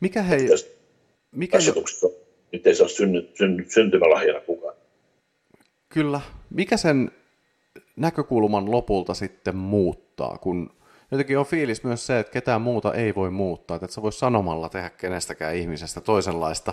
Mikä 0.00 0.22
hei... 0.22 0.48
Mikä 1.32 1.58
jo... 1.58 1.74
nyt 2.52 2.66
ei 2.66 2.74
saa 2.74 2.88
synny, 2.88 3.28
synny, 3.34 3.64
syntymälahjana 3.68 4.40
kukaan. 4.40 4.74
Kyllä. 5.88 6.20
Mikä 6.50 6.76
sen 6.76 7.10
näkökulman 7.96 8.70
lopulta 8.70 9.14
sitten 9.14 9.56
muuttaa, 9.56 10.38
kun 10.38 10.70
jotenkin 11.10 11.38
on 11.38 11.46
fiilis 11.46 11.84
myös 11.84 12.06
se, 12.06 12.18
että 12.18 12.32
ketään 12.32 12.60
muuta 12.60 12.94
ei 12.94 13.14
voi 13.14 13.30
muuttaa, 13.30 13.74
että 13.74 13.86
sä 13.86 14.02
voi 14.02 14.12
sanomalla 14.12 14.68
tehdä 14.68 14.90
kenestäkään 14.90 15.54
ihmisestä 15.54 16.00
toisenlaista, 16.00 16.72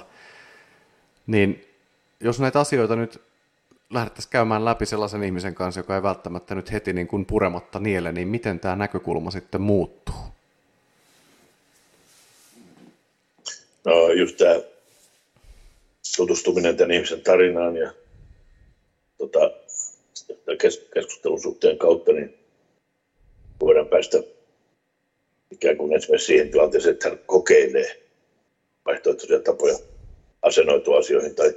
niin 1.28 1.66
jos 2.20 2.40
näitä 2.40 2.60
asioita 2.60 2.96
nyt 2.96 3.22
lähdettäisiin 3.90 4.32
käymään 4.32 4.66
läpi 4.66 4.86
sellaisen 4.86 5.24
ihmisen 5.24 5.56
kanssa, 5.56 5.80
joka 5.80 5.96
ei 5.96 6.04
välttämättä 6.04 6.56
nyt 6.56 6.72
heti 6.72 6.94
niin 6.94 7.08
kuin 7.08 7.26
purematta 7.26 7.80
niele, 7.80 8.12
niin 8.12 8.28
miten 8.28 8.60
tämä 8.60 8.76
näkökulma 8.76 9.32
sitten 9.32 9.62
muuttuu? 9.62 10.33
No 13.86 14.12
just 14.12 14.38
tämä 14.38 14.56
tutustuminen 16.18 16.78
tämän 16.78 16.92
ihmisen 16.92 17.22
tarinaan 17.22 17.76
ja 17.76 17.94
tota, 19.18 19.52
keskustelun 20.94 21.42
suhteen 21.42 21.78
kautta, 21.78 22.12
niin 22.12 22.38
voidaan 23.62 23.88
päästä 23.88 24.18
ikään 25.52 25.78
kuin 25.78 25.94
esimerkiksi 25.94 26.26
siihen 26.26 26.52
tilanteeseen, 26.52 26.94
että 26.94 27.10
hän 27.10 27.20
kokeilee 27.26 28.04
vaihtoehtoisia 28.86 29.40
tapoja 29.40 29.78
asennoitua 30.42 30.98
asioihin 30.98 31.36
tai 31.36 31.54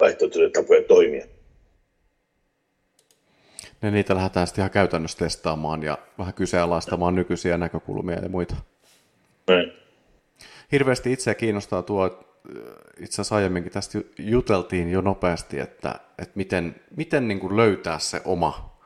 vaihtoehtoisia 0.00 0.50
tapoja 0.50 0.82
toimia. 0.82 1.26
Ja 3.82 3.90
niitä 3.90 4.14
lähdetään 4.14 4.46
sitten 4.46 4.62
ihan 4.62 4.70
käytännössä 4.70 5.18
testaamaan 5.18 5.82
ja 5.82 5.98
vähän 6.18 6.34
kyseenalaistamaan 6.34 7.14
nykyisiä 7.14 7.58
näkökulmia 7.58 8.18
ja 8.22 8.28
muita. 8.28 8.54
Näin. 9.46 9.87
Hirveästi 10.72 11.12
itseä 11.12 11.34
kiinnostaa 11.34 11.82
tuo, 11.82 12.04
äh, 12.04 12.62
itse 13.00 13.14
asiassa 13.14 13.36
aiemminkin 13.36 13.72
tästä 13.72 13.98
juteltiin 14.18 14.90
jo 14.90 15.00
nopeasti, 15.00 15.58
että, 15.58 16.00
että 16.18 16.32
miten, 16.34 16.74
miten 16.96 17.28
niin 17.28 17.40
kuin 17.40 17.56
löytää 17.56 17.98
se 17.98 18.22
oma, 18.24 18.78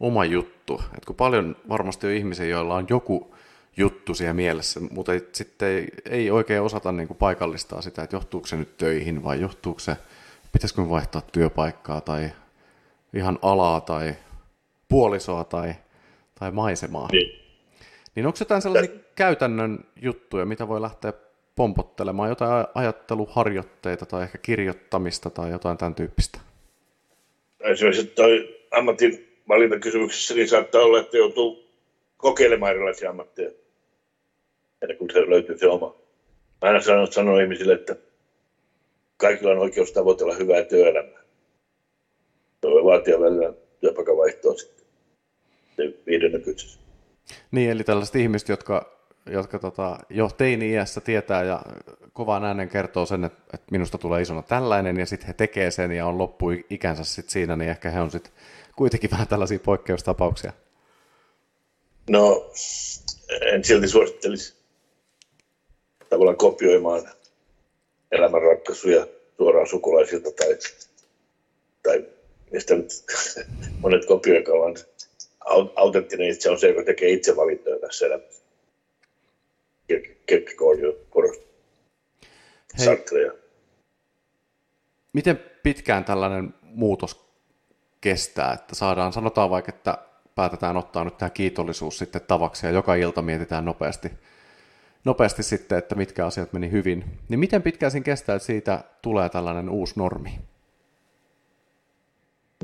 oma 0.00 0.24
juttu. 0.24 0.82
Et 0.96 1.04
kun 1.04 1.16
paljon 1.16 1.56
varmasti 1.68 2.06
on 2.06 2.12
ihmisiä, 2.12 2.46
joilla 2.46 2.74
on 2.74 2.86
joku 2.90 3.34
juttu 3.76 4.14
siellä 4.14 4.34
mielessä, 4.34 4.80
mutta 4.90 5.12
sitten 5.32 5.68
ei, 5.68 5.88
ei 6.10 6.30
oikein 6.30 6.62
osata 6.62 6.92
niin 6.92 7.06
kuin 7.06 7.18
paikallistaa 7.18 7.82
sitä, 7.82 8.02
että 8.02 8.16
johtuuko 8.16 8.46
se 8.46 8.56
nyt 8.56 8.76
töihin 8.76 9.24
vai 9.24 9.40
johtuuko 9.40 9.80
se, 9.80 9.96
pitäisikö 10.52 10.88
vaihtaa 10.88 11.22
työpaikkaa 11.32 12.00
tai 12.00 12.30
ihan 13.14 13.38
alaa 13.42 13.80
tai 13.80 14.14
puolisoa 14.88 15.44
tai, 15.44 15.74
tai 16.38 16.50
maisemaa. 16.50 17.08
Niin. 17.12 17.48
Niin 18.14 18.26
onko 18.26 18.36
jotain 18.40 18.62
sellaisia 18.62 18.92
käytännön 19.18 19.78
juttuja, 20.02 20.44
mitä 20.44 20.68
voi 20.68 20.80
lähteä 20.80 21.12
pompottelemaan, 21.56 22.28
jotain 22.28 22.66
ajatteluharjoitteita 22.74 24.06
tai 24.06 24.22
ehkä 24.22 24.38
kirjoittamista 24.38 25.30
tai 25.30 25.50
jotain 25.50 25.78
tämän 25.78 25.94
tyyppistä? 25.94 26.40
Esimerkiksi 27.60 28.06
toi 28.06 28.64
ammatin 28.70 29.38
valintakysymyksessä 29.48 30.34
niin 30.34 30.48
saattaa 30.48 30.82
olla, 30.82 31.00
että 31.00 31.16
joutuu 31.16 31.68
kokeilemaan 32.16 32.72
erilaisia 32.72 33.10
ammatteja, 33.10 33.50
ennen 34.82 34.98
kuin 34.98 35.10
se 35.12 35.30
löytyy 35.30 35.58
se 35.58 35.66
oma. 35.66 35.94
Mä 36.62 36.68
aina 36.68 36.80
sanon, 36.80 37.12
sanon 37.12 37.42
ihmisille, 37.42 37.72
että 37.72 37.96
kaikilla 39.16 39.52
on 39.52 39.58
oikeus 39.58 39.92
tavoitella 39.92 40.34
hyvää 40.34 40.62
työelämää. 40.62 41.22
Se 42.60 42.70
voi 42.70 42.84
vaatia 42.84 43.20
välillä 43.20 43.52
työpaikan 43.80 44.16
vaihtoa 44.16 44.54
sitten 44.54 45.94
viiden 46.06 46.42
kysyssä. 46.42 46.80
Niin, 47.50 47.70
eli 47.70 47.84
tällaiset 47.84 48.16
ihmiset, 48.16 48.48
jotka, 48.48 48.97
jotka 49.30 49.58
tota, 49.58 49.98
jo 50.10 50.28
teini-iässä 50.36 51.00
tietää 51.00 51.44
ja 51.44 51.62
kovaan 52.12 52.44
äänen 52.44 52.68
kertoo 52.68 53.06
sen, 53.06 53.24
että, 53.24 53.38
että 53.54 53.66
minusta 53.70 53.98
tulee 53.98 54.22
isona 54.22 54.42
tällainen, 54.42 54.96
ja 54.96 55.06
sitten 55.06 55.26
he 55.26 55.32
tekee 55.32 55.70
sen 55.70 55.92
ja 55.92 56.06
on 56.06 56.18
loppu 56.18 56.46
ikänsä 56.70 57.04
sit 57.04 57.28
siinä, 57.28 57.56
niin 57.56 57.70
ehkä 57.70 57.90
he 57.90 58.00
on 58.00 58.10
sitten 58.10 58.32
kuitenkin 58.76 59.10
vähän 59.14 59.28
tällaisia 59.28 59.58
poikkeustapauksia. 59.58 60.52
No, 62.10 62.50
en 63.52 63.64
silti 63.64 63.88
suosittelisi 63.88 64.54
tavallaan 66.10 66.36
kopioimaan 66.36 67.08
elämänratkaisuja 68.12 69.06
suoraan 69.36 69.66
sukulaisilta 69.66 70.30
tai, 70.32 70.58
tai 71.82 72.06
mistä 72.52 72.74
nyt 72.74 72.90
monet 73.82 74.06
kopioikaan, 74.06 74.58
vaan 74.58 74.74
autenttinen 75.76 76.28
itse 76.28 76.50
on 76.50 76.58
se, 76.58 76.68
joka 76.68 76.84
tekee 76.84 77.10
itse 77.10 77.36
valintoja 77.36 77.78
tässä 77.78 78.06
elämässä. 78.06 78.47
Kierkegaard 80.26 80.78
jo 80.78 80.92
korosti. 81.10 81.46
Miten 85.12 85.40
pitkään 85.62 86.04
tällainen 86.04 86.54
muutos 86.62 87.28
kestää, 88.00 88.52
että 88.52 88.74
saadaan, 88.74 89.12
sanotaan 89.12 89.50
vaikka, 89.50 89.72
että 89.74 89.98
päätetään 90.34 90.76
ottaa 90.76 91.04
nyt 91.04 91.18
tämä 91.18 91.30
kiitollisuus 91.30 91.98
sitten 91.98 92.20
tavaksi 92.28 92.66
ja 92.66 92.72
joka 92.72 92.94
ilta 92.94 93.22
mietitään 93.22 93.64
nopeasti, 93.64 94.10
nopeasti 95.04 95.42
sitten, 95.42 95.78
että 95.78 95.94
mitkä 95.94 96.26
asiat 96.26 96.52
meni 96.52 96.70
hyvin, 96.70 97.04
niin 97.28 97.40
miten 97.40 97.62
pitkään 97.62 97.92
siinä 97.92 98.04
kestää, 98.04 98.36
että 98.36 98.46
siitä 98.46 98.84
tulee 99.02 99.28
tällainen 99.28 99.68
uusi 99.68 99.94
normi? 99.96 100.30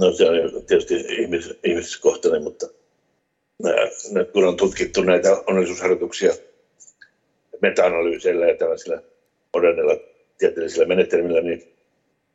No 0.01 0.13
se 0.13 0.31
on 0.31 0.67
tietysti 0.67 0.95
ihmis, 0.95 1.59
ihmiskohtainen, 1.65 2.43
mutta 2.43 2.67
nää, 3.63 4.25
kun 4.33 4.45
on 4.45 4.57
tutkittu 4.57 5.03
näitä 5.03 5.29
onnellisuusharjoituksia 5.47 6.33
meta-analyyseillä 7.65 8.47
ja 8.47 8.57
tällaisilla 8.57 9.03
moderneilla 9.55 9.97
tieteellisillä 10.39 10.87
menetelmillä, 10.87 11.41
niin 11.41 11.75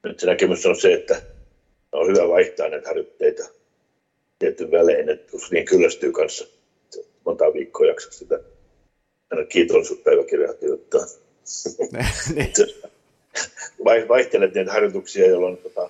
nyt 0.04 0.20
se 0.20 0.26
näkemys 0.26 0.65
on 0.65 0.76
se, 0.76 0.94
että 0.94 1.22
on 1.92 2.08
hyvä 2.08 2.28
vaihtaa 2.28 2.70
näitä 2.70 2.88
harjoitteita 2.88 3.50
tietyn 4.39 4.72
välein, 4.72 5.10
että 5.10 5.32
kun 5.32 5.39
niin 5.52 5.65
kyllästyy 5.65 6.12
kanssa 6.12 6.48
monta 7.26 7.54
viikkoa 7.54 7.88
jaksaa 7.88 8.12
sitä 8.12 8.39
aina 9.32 9.46
kiitollisuuspäiväkirjaa 9.46 10.54
kirjoittaa. 10.54 11.02
niin. 12.36 12.54
Vaihtelet 14.08 14.54
niitä 14.54 14.72
harjoituksia, 14.72 15.30
jolloin 15.30 15.58
tota, 15.58 15.89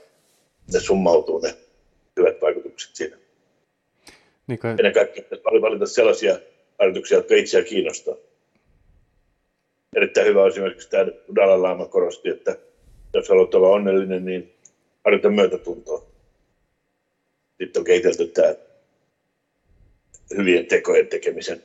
ne 0.74 0.80
summautuu 0.80 1.40
ne 1.40 1.54
hyvät 2.18 2.42
vaikutukset 2.42 2.96
siinä. 2.96 3.18
Niin 4.48 4.60
kai... 4.60 4.72
Ennen 4.72 4.94
kaikkea 4.94 5.24
paljon 5.44 5.62
valita 5.62 5.86
sellaisia 5.86 6.40
harjoituksia, 6.80 7.18
jotka 7.18 7.36
itseä 7.36 7.64
kiinnostaa. 7.64 8.16
Erittäin 9.96 10.28
hyvä 10.28 10.42
on 10.42 10.48
esimerkiksi 10.48 10.90
tämä 10.90 11.06
Dalai 11.36 11.58
Lama 11.60 11.88
korosti, 11.88 12.30
että 12.30 12.56
jos 13.14 13.30
haluat 13.30 13.54
olla 13.54 13.68
onnellinen, 13.68 14.26
niin 14.26 14.54
harjoita 15.06 15.30
myötätuntoa. 15.30 16.06
Sitten 17.58 17.80
on 17.80 17.84
kehitelty 17.84 18.28
tämä 18.28 18.54
hyvien 20.38 20.66
tekojen 20.66 21.08
tekemisen 21.08 21.64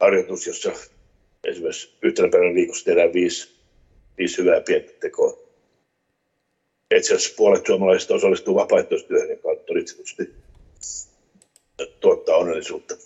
harjoitus, 0.00 0.46
jossa 0.46 0.72
esimerkiksi 1.44 1.98
yhtenä 2.02 2.28
päivänä 2.28 2.54
viikossa 2.54 2.84
tehdään 2.84 3.12
viisi, 3.12 3.48
viisi 4.18 4.38
hyvää 4.38 4.60
pientä 4.60 4.92
tekoa. 5.00 5.38
Itse 6.96 7.14
asiassa 7.14 7.34
puolet 7.36 7.66
suomalaisista 7.66 8.14
osallistuu 8.14 8.54
vapaaehtoistyöhön, 8.54 9.30
joka 9.30 9.48
on 9.48 9.56
todistetusti 9.66 10.30
tuottaa 12.00 12.36
onnellisuutta. 12.36 12.96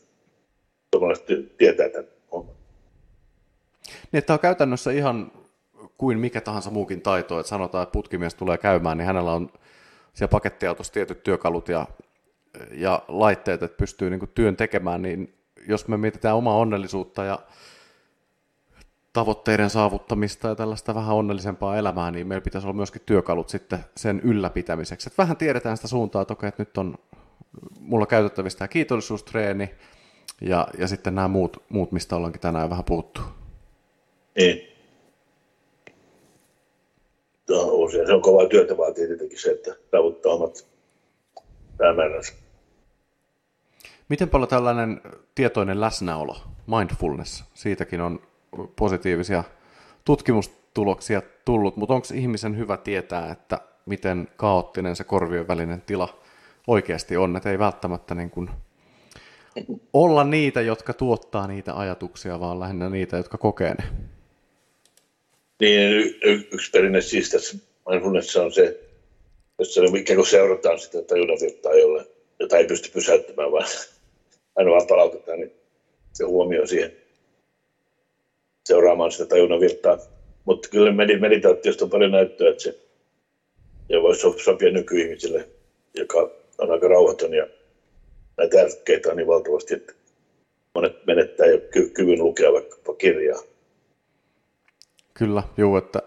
Suomalaiset 0.94 1.56
tietää 1.58 1.88
tämän. 1.88 2.15
Niin, 4.16 4.24
tämä 4.24 4.34
on 4.34 4.40
käytännössä 4.40 4.90
ihan 4.90 5.32
kuin 5.98 6.18
mikä 6.18 6.40
tahansa 6.40 6.70
muukin 6.70 7.00
taito, 7.00 7.40
että 7.40 7.50
sanotaan, 7.50 7.82
että 7.82 7.92
putkimies 7.92 8.34
tulee 8.34 8.58
käymään, 8.58 8.98
niin 8.98 9.06
hänellä 9.06 9.32
on 9.32 9.50
siellä 10.12 10.30
pakettiautossa 10.30 10.92
tietyt 10.92 11.22
työkalut 11.22 11.68
ja, 11.68 11.86
ja 12.70 13.02
laitteet, 13.08 13.62
että 13.62 13.76
pystyy 13.76 14.10
niin 14.10 14.28
työn 14.34 14.56
tekemään, 14.56 15.02
niin 15.02 15.34
jos 15.68 15.88
me 15.88 15.96
mietitään 15.96 16.36
omaa 16.36 16.56
onnellisuutta 16.56 17.24
ja 17.24 17.38
tavoitteiden 19.12 19.70
saavuttamista 19.70 20.48
ja 20.48 20.54
tällaista 20.54 20.94
vähän 20.94 21.16
onnellisempaa 21.16 21.76
elämää, 21.76 22.10
niin 22.10 22.26
meillä 22.26 22.44
pitäisi 22.44 22.66
olla 22.66 22.76
myöskin 22.76 23.02
työkalut 23.06 23.48
sitten 23.48 23.84
sen 23.96 24.20
ylläpitämiseksi. 24.20 25.08
Että 25.08 25.22
vähän 25.22 25.36
tiedetään 25.36 25.76
sitä 25.76 25.88
suuntaa, 25.88 26.22
että 26.22 26.32
okei, 26.32 26.48
että 26.48 26.62
nyt 26.62 26.78
on 26.78 26.94
mulla 27.80 28.06
käytettävissä 28.06 28.58
tämä 28.58 28.68
kiitollisuustreeni 28.68 29.70
ja, 30.40 30.68
ja 30.78 30.88
sitten 30.88 31.14
nämä 31.14 31.28
muut, 31.28 31.62
muut, 31.68 31.92
mistä 31.92 32.16
ollaankin 32.16 32.40
tänään 32.40 32.70
vähän 32.70 32.84
puhuttu. 32.84 33.20
Niin. 34.36 34.68
No, 37.48 37.88
se 38.06 38.12
on 38.12 38.22
kovaa 38.22 38.48
työtä 38.48 38.76
vaatii 38.76 39.06
tietenkin 39.06 39.40
se, 39.40 39.50
että 39.50 39.76
saavuttaa 39.90 40.32
omat 40.32 40.66
päämääränsä. 41.78 42.32
Miten 44.08 44.28
paljon 44.28 44.48
tällainen 44.48 45.00
tietoinen 45.34 45.80
läsnäolo, 45.80 46.36
mindfulness, 46.66 47.44
siitäkin 47.54 48.00
on 48.00 48.20
positiivisia 48.76 49.44
tutkimustuloksia 50.04 51.22
tullut, 51.44 51.76
mutta 51.76 51.94
onko 51.94 52.06
ihmisen 52.14 52.58
hyvä 52.58 52.76
tietää, 52.76 53.32
että 53.32 53.60
miten 53.86 54.28
kaoottinen 54.36 54.96
se 54.96 55.04
korvien 55.04 55.48
välinen 55.48 55.82
tila 55.82 56.18
oikeasti 56.66 57.16
on, 57.16 57.36
että 57.36 57.50
ei 57.50 57.58
välttämättä 57.58 58.14
niin 58.14 58.30
kuin 58.30 58.50
olla 59.92 60.24
niitä, 60.24 60.60
jotka 60.60 60.92
tuottaa 60.94 61.46
niitä 61.46 61.74
ajatuksia, 61.74 62.40
vaan 62.40 62.60
lähinnä 62.60 62.90
niitä, 62.90 63.16
jotka 63.16 63.38
kokee 63.38 63.74
ne. 63.74 63.84
Niin, 65.60 66.14
yksi 66.52 66.70
perinne 66.72 67.00
siis 67.00 67.28
tässä 67.28 67.56
mindfulness 67.88 68.36
on 68.36 68.52
se, 68.52 68.74
on 69.80 69.96
ikään 69.96 70.16
kuin 70.16 70.26
seurataan 70.26 70.78
sitä 70.78 71.02
tajunnanvirtaa, 71.02 71.74
jolle, 71.74 72.04
jota 72.40 72.56
ei 72.56 72.66
pysty 72.66 72.88
pysäyttämään, 72.92 73.52
vaan 73.52 73.68
aina 74.56 74.70
vaan 74.70 74.86
palautetaan 74.88 75.40
niin 75.40 75.52
se 76.12 76.24
huomio 76.24 76.66
siihen 76.66 76.90
seuraamaan 78.66 79.10
sitä 79.10 79.26
tajunnan 79.26 79.60
virtaa. 79.60 79.98
Mutta 80.44 80.68
kyllä 80.68 80.90
meditaatiosta 81.18 81.84
on 81.84 81.90
paljon 81.90 82.10
näyttöä, 82.10 82.50
että 82.50 82.62
se 82.62 82.74
ja 83.88 84.02
voisi 84.02 84.26
sopia 84.44 84.70
nykyihmisille, 84.70 85.48
joka 85.94 86.18
on 86.58 86.70
aika 86.70 86.88
rauhaton 86.88 87.34
ja 87.34 87.46
näitä 88.36 88.60
ärkkeitä 88.60 89.10
on 89.10 89.16
niin 89.16 89.26
valtavasti, 89.26 89.74
että 89.74 89.92
monet 90.74 91.06
menettää 91.06 91.46
jo 91.46 91.58
ky- 91.58 91.88
kyvyn 91.88 92.18
lukea 92.18 92.52
vaikkapa 92.52 92.94
kirjaa. 92.94 93.42
Kyllä, 95.18 95.42
juu, 95.56 95.76
että 95.76 96.02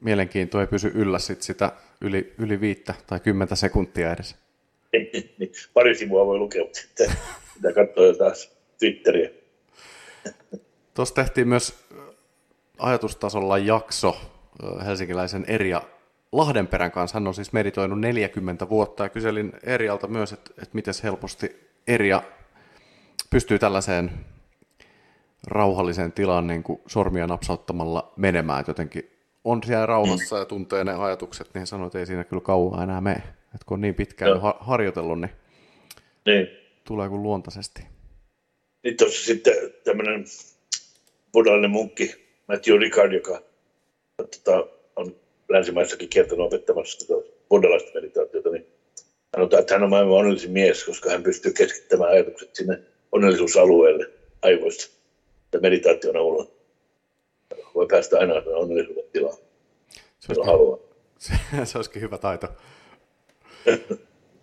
mielenkiinto 0.00 0.60
ei 0.60 0.66
pysy 0.66 0.92
yllä 0.94 1.18
sit 1.18 1.42
sitä 1.42 1.72
yli, 2.00 2.34
yli 2.38 2.60
viittä 2.60 2.94
tai 3.06 3.20
kymmentä 3.20 3.56
sekuntia 3.56 4.12
edes. 4.12 4.36
niin, 5.38 5.52
pari 5.74 5.94
sivua 5.94 6.26
voi 6.26 6.38
lukea, 6.38 6.62
mutta 6.62 6.78
sitten 6.78 7.12
pitää 7.54 7.72
katsoa 7.72 8.14
taas 8.18 8.56
Twitteriä. 8.78 9.30
Tuossa 10.94 11.14
tehtiin 11.14 11.48
myös 11.48 11.84
ajatustasolla 12.78 13.58
jakso 13.58 14.16
helsinkiläisen 14.86 15.44
Erja 15.48 15.82
Lahdenperän 16.32 16.90
kanssa. 16.90 17.16
Hän 17.16 17.26
on 17.26 17.34
siis 17.34 17.52
meditoinut 17.52 18.00
40 18.00 18.68
vuotta 18.68 19.02
ja 19.02 19.08
kyselin 19.08 19.52
Erialta 19.62 20.06
myös, 20.06 20.32
että, 20.32 20.50
että 20.50 20.74
miten 20.74 20.94
helposti 21.02 21.70
Erja 21.86 22.22
pystyy 23.30 23.58
tällaiseen 23.58 24.10
rauhalliseen 25.46 26.12
tilaan 26.12 26.46
niin 26.46 26.62
kuin 26.62 26.80
sormia 26.86 27.26
napsauttamalla 27.26 28.12
menemään. 28.16 28.60
Että 28.60 28.70
jotenkin 28.70 29.10
on 29.44 29.60
siellä 29.66 29.86
rauhassa 29.86 30.38
ja 30.38 30.44
tuntee 30.44 30.84
ne 30.84 30.92
ajatukset, 30.92 31.50
niin 31.54 31.66
sanoi, 31.66 31.86
että 31.86 31.98
ei 31.98 32.06
siinä 32.06 32.24
kyllä 32.24 32.42
kauan 32.42 32.82
enää 32.82 33.00
mene. 33.00 33.22
Että 33.54 33.66
kun 33.66 33.74
on 33.74 33.80
niin 33.80 33.94
pitkään 33.94 34.30
no. 34.30 34.56
harjoitellut, 34.60 35.20
niin, 35.20 35.30
niin 36.26 36.48
tulee 36.84 37.08
kuin 37.08 37.22
luontaisesti. 37.22 37.82
Niin 38.82 38.96
tuossa 38.96 39.24
sitten 39.24 39.54
tämmöinen 39.84 40.24
buddhalainen 41.32 41.70
munkki 41.70 42.14
Matthew 42.48 42.78
Ricard, 42.78 43.12
joka 43.12 43.42
tota, 44.16 44.66
on 44.96 45.16
länsimaissakin 45.48 46.08
kertonut 46.08 46.46
opettamassa 46.46 46.98
tätä 46.98 47.28
buddhalaista 47.48 47.90
meditaatiota, 47.94 48.50
niin 48.50 48.66
sanotaan, 49.36 49.60
että 49.60 49.74
hän 49.74 49.82
on 49.82 49.90
maailman 49.90 50.18
onnellisin 50.18 50.50
mies, 50.50 50.84
koska 50.84 51.10
hän 51.10 51.22
pystyy 51.22 51.52
keskittämään 51.52 52.10
ajatukset 52.10 52.54
sinne 52.54 52.80
onnellisuusalueelle 53.12 54.10
aivoista 54.42 55.03
ja 55.54 55.60
meditaation 55.60 56.16
avulla. 56.16 56.46
Voi 57.74 57.86
päästä 57.86 58.18
aina 58.18 58.34
onnellisuuden 58.34 59.04
tilaan, 59.12 59.36
se 60.18 60.26
olisikin, 60.28 60.46
haluaa. 60.46 60.78
Se, 61.18 61.32
se 61.64 61.78
olisikin 61.78 62.02
hyvä 62.02 62.18
taito. 62.18 62.48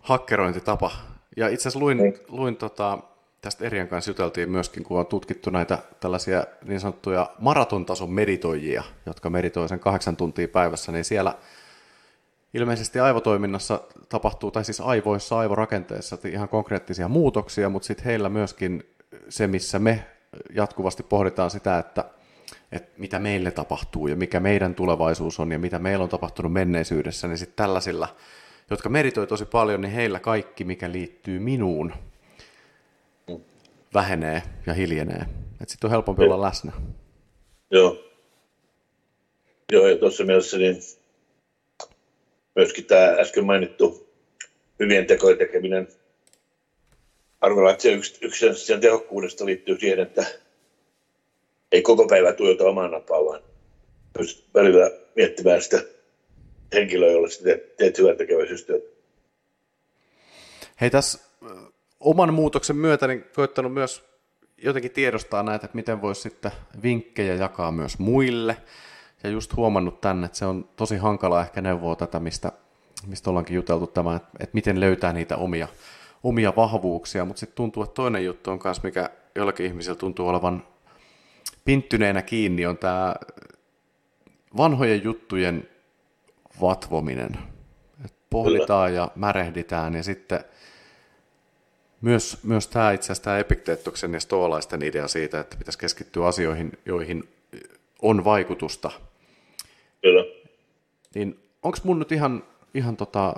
Hakkerointitapa. 0.00 0.90
Ja 1.36 1.48
itse 1.48 1.62
asiassa 1.62 1.80
luin, 1.80 1.98
mm. 1.98 2.12
luin 2.28 2.56
tota, 2.56 2.98
tästä 3.40 3.64
Erian 3.64 3.88
kanssa 3.88 4.10
juteltiin 4.10 4.50
myöskin, 4.50 4.84
kun 4.84 4.98
on 4.98 5.06
tutkittu 5.06 5.50
näitä 5.50 5.78
tällaisia 6.00 6.44
niin 6.64 6.80
sanottuja 6.80 7.30
maratontason 7.38 8.10
meditoijia, 8.10 8.82
jotka 9.06 9.30
meditoi 9.30 9.68
sen 9.68 9.80
kahdeksan 9.80 10.16
tuntia 10.16 10.48
päivässä, 10.48 10.92
niin 10.92 11.04
siellä 11.04 11.34
ilmeisesti 12.54 13.00
aivotoiminnassa 13.00 13.80
tapahtuu, 14.08 14.50
tai 14.50 14.64
siis 14.64 14.80
aivoissa, 14.80 15.38
aivorakenteessa 15.38 16.18
ihan 16.28 16.48
konkreettisia 16.48 17.08
muutoksia, 17.08 17.68
mutta 17.68 17.86
sitten 17.86 18.04
heillä 18.04 18.28
myöskin 18.28 18.82
se, 19.28 19.46
missä 19.46 19.78
me 19.78 20.04
jatkuvasti 20.54 21.02
pohditaan 21.02 21.50
sitä, 21.50 21.78
että, 21.78 22.04
että 22.72 22.90
mitä 22.98 23.18
meille 23.18 23.50
tapahtuu 23.50 24.06
ja 24.06 24.16
mikä 24.16 24.40
meidän 24.40 24.74
tulevaisuus 24.74 25.40
on 25.40 25.52
ja 25.52 25.58
mitä 25.58 25.78
meillä 25.78 26.02
on 26.02 26.08
tapahtunut 26.08 26.52
menneisyydessä, 26.52 27.28
niin 27.28 27.38
sitten 27.38 27.56
tällaisilla, 27.56 28.16
jotka 28.70 28.88
meditoi 28.88 29.26
tosi 29.26 29.44
paljon, 29.44 29.80
niin 29.80 29.92
heillä 29.92 30.20
kaikki, 30.20 30.64
mikä 30.64 30.92
liittyy 30.92 31.38
minuun, 31.38 31.92
vähenee 33.94 34.42
ja 34.66 34.74
hiljenee. 34.74 35.26
Sitten 35.66 35.88
on 35.88 35.90
helpompi 35.90 36.24
olla 36.24 36.40
läsnä. 36.40 36.72
Joo. 37.70 38.04
Joo, 39.72 39.86
ja 39.86 39.96
tuossa 39.96 40.24
mielessä 40.24 40.58
niin 40.58 40.76
myöskin 42.56 42.84
tämä 42.84 43.06
äsken 43.20 43.46
mainittu 43.46 44.08
hyvien 44.80 45.06
tekojen 45.06 45.38
tekeminen, 45.38 45.88
arvella, 47.42 47.70
että 47.70 47.82
se 47.82 47.92
yksi, 47.92 48.18
yksi 48.20 48.54
sen 48.54 48.80
tehokkuudesta 48.80 49.46
liittyy 49.46 49.78
siihen, 49.78 49.98
että 50.00 50.26
ei 51.72 51.82
koko 51.82 52.06
päivä 52.06 52.32
tuijota 52.32 52.64
omaan 52.64 52.90
napaan, 52.90 53.24
vaan 53.24 53.40
pystyt 54.18 54.54
välillä 54.54 54.90
miettimään 55.16 55.62
sitä 55.62 55.82
henkilöä, 56.72 57.10
jolle 57.10 57.28
teet, 57.42 57.76
teet 57.76 57.98
hyvän 57.98 58.16
tekeväisyystyötä. 58.16 58.86
Hei, 60.80 60.90
tässä 60.90 61.18
oman 62.00 62.34
muutoksen 62.34 62.76
myötä 62.76 63.06
niin 63.06 63.24
koittanut 63.34 63.74
myös 63.74 64.04
jotenkin 64.56 64.90
tiedostaa 64.90 65.42
näitä, 65.42 65.66
että 65.66 65.76
miten 65.76 66.02
voisi 66.02 66.20
sitten 66.20 66.52
vinkkejä 66.82 67.34
jakaa 67.34 67.72
myös 67.72 67.98
muille. 67.98 68.56
Ja 69.24 69.30
just 69.30 69.56
huomannut 69.56 70.00
tänne, 70.00 70.26
että 70.26 70.38
se 70.38 70.44
on 70.44 70.68
tosi 70.76 70.96
hankala 70.96 71.42
ehkä 71.42 71.60
neuvoa 71.60 71.96
tätä, 71.96 72.20
mistä 72.20 72.52
mistä 73.06 73.30
ollaankin 73.30 73.56
juteltu 73.56 73.86
tämä, 73.86 74.16
että 74.16 74.50
miten 74.52 74.80
löytää 74.80 75.12
niitä 75.12 75.36
omia, 75.36 75.68
omia 76.22 76.52
vahvuuksia, 76.56 77.24
mutta 77.24 77.40
sitten 77.40 77.56
tuntuu, 77.56 77.82
että 77.82 77.94
toinen 77.94 78.24
juttu 78.24 78.50
on 78.50 78.60
myös, 78.64 78.82
mikä 78.82 79.10
jollakin 79.34 79.66
ihmisillä 79.66 79.96
tuntuu 79.96 80.28
olevan 80.28 80.66
pinttyneenä 81.64 82.22
kiinni, 82.22 82.66
on 82.66 82.78
tämä 82.78 83.14
vanhojen 84.56 85.04
juttujen 85.04 85.68
vatvominen. 86.60 87.38
Et 88.04 88.14
pohditaan 88.30 88.94
ja 88.94 89.10
märehditään 89.14 89.94
ja 89.94 90.02
sitten 90.02 90.44
myös, 92.00 92.38
myös 92.42 92.68
tämä 92.68 92.92
itse 92.92 93.04
asiassa 93.04 93.24
tämä 93.24 93.38
Epikteettoksen 93.38 94.14
ja 94.14 94.20
stoalaisten 94.20 94.82
idea 94.82 95.08
siitä, 95.08 95.40
että 95.40 95.56
pitäisi 95.56 95.78
keskittyä 95.78 96.26
asioihin, 96.26 96.72
joihin 96.86 97.28
on 98.02 98.24
vaikutusta. 98.24 98.90
Kyllä. 100.02 100.24
Niin 101.14 101.40
onko 101.62 101.78
mun 101.84 101.98
nyt 101.98 102.12
ihan, 102.12 102.44
ihan 102.74 102.96
tota, 102.96 103.34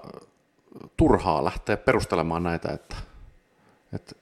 turhaa 0.97 1.45
lähteä 1.45 1.77
perustelemaan 1.77 2.43
näitä, 2.43 2.73
että, 2.73 2.97
että, 3.95 4.13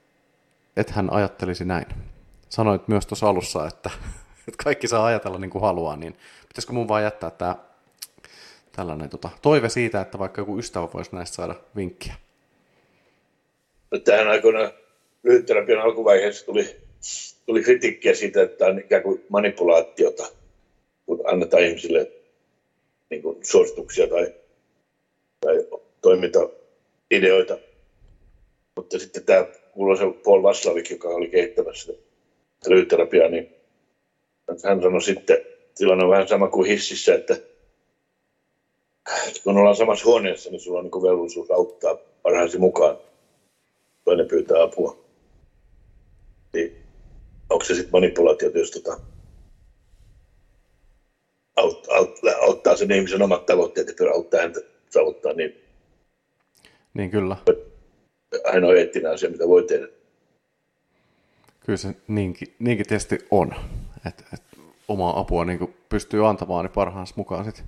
että 0.77 0.93
hän 0.93 1.13
ajattelisi 1.13 1.65
näin? 1.65 1.87
Sanoit 2.49 2.89
myös 2.89 3.07
tuossa 3.07 3.29
alussa, 3.29 3.67
että, 3.67 3.91
että 4.49 4.65
kaikki 4.65 4.89
saa 4.89 5.07
ajatella 5.07 5.39
niin 5.39 5.51
kuin 5.51 5.63
haluaa, 5.63 5.97
niin 5.97 6.17
pitäisikö 6.49 6.73
mun 6.73 6.89
vaan 6.89 7.03
jättää 7.03 7.31
tämä 7.31 7.57
tällainen 8.77 9.11
tota, 9.11 9.31
toive 9.43 9.69
siitä, 9.69 10.01
että 10.01 10.19
vaikka 10.19 10.41
joku 10.41 10.59
ystävä 10.59 10.89
voisi 10.95 11.15
näistä 11.15 11.37
saada 11.37 11.55
vinkkiä? 11.77 12.15
Tähän 14.05 14.29
aikoina 14.29 14.73
lyhytterapian 15.23 15.83
alkuvaiheessa 15.83 16.47
tuli, 16.47 16.77
tuli 17.47 17.63
kritiikkiä 17.63 18.15
siitä, 18.15 18.43
että 18.43 18.67
on 18.67 18.79
ikään 18.79 19.03
kuin 19.03 19.25
manipulaatiota, 19.29 20.27
kun 21.07 21.21
annetaan 21.27 21.63
ihmisille 21.63 22.11
niin 23.11 23.23
kuin 23.23 23.39
suosituksia 23.43 24.09
tai, 24.09 24.35
tai 25.41 25.67
toimintaideoita. 26.03 27.59
Mutta 28.77 28.99
sitten 28.99 29.25
tämä 29.25 29.45
kuuluisa 29.73 30.05
Paul 30.25 30.43
Vaslavik, 30.43 30.91
joka 30.91 31.09
oli 31.09 31.29
kehittämässä 31.29 31.93
lyhytterapiaa, 32.69 33.29
niin 33.29 33.55
hän 34.65 34.83
sanoi 34.83 35.03
sitten, 35.03 35.39
tilanne 35.75 36.05
on 36.05 36.11
vähän 36.11 36.29
sama 36.29 36.49
kuin 36.49 36.69
hississä, 36.69 37.15
että 37.15 37.37
kun 39.45 39.57
ollaan 39.57 39.77
samassa 39.77 40.05
huoneessa, 40.05 40.51
niin 40.51 40.61
sulla 40.61 40.79
on 40.79 40.85
niin 40.85 41.03
velvollisuus 41.03 41.51
auttaa 41.51 41.97
parhaasi 42.23 42.59
mukaan. 42.59 42.99
Toinen 44.05 44.29
pyytää 44.29 44.63
apua. 44.63 45.05
Niin 46.53 46.77
onko 47.51 47.65
se 47.65 47.75
sitten 47.75 47.93
manipulaatiota, 47.93 48.59
jos 48.59 48.71
tota, 48.71 49.01
aut, 51.57 51.87
aut, 51.91 52.11
auttaa 52.43 52.77
sen 52.77 52.91
ihmisen 52.91 53.23
omat 53.23 53.47
tavoitteet 53.47 53.89
ja 53.89 54.11
auttaa 54.13 54.41
häntä 54.41 54.61
saavuttaa, 54.91 55.33
niin, 55.33 55.62
niin 56.95 57.11
kyllä. 57.11 57.37
ainoa 58.45 58.75
eettinen 58.75 59.13
asia, 59.13 59.31
mitä 59.31 59.49
voi 59.49 59.63
tehdä. 59.63 59.89
Kyllä 61.61 61.77
se 61.77 61.89
niinkin, 62.09 62.55
niinkin 62.59 62.87
tietysti 62.87 63.19
on, 63.31 63.55
että 64.07 64.25
et 64.35 64.43
omaa 64.89 65.21
apua 65.21 65.45
niin 65.45 65.75
pystyy 65.89 66.29
antamaan 66.29 66.65
niin 66.65 66.73
parhaansa 66.73 67.15
mukaan 67.17 67.45
sit. 67.45 67.65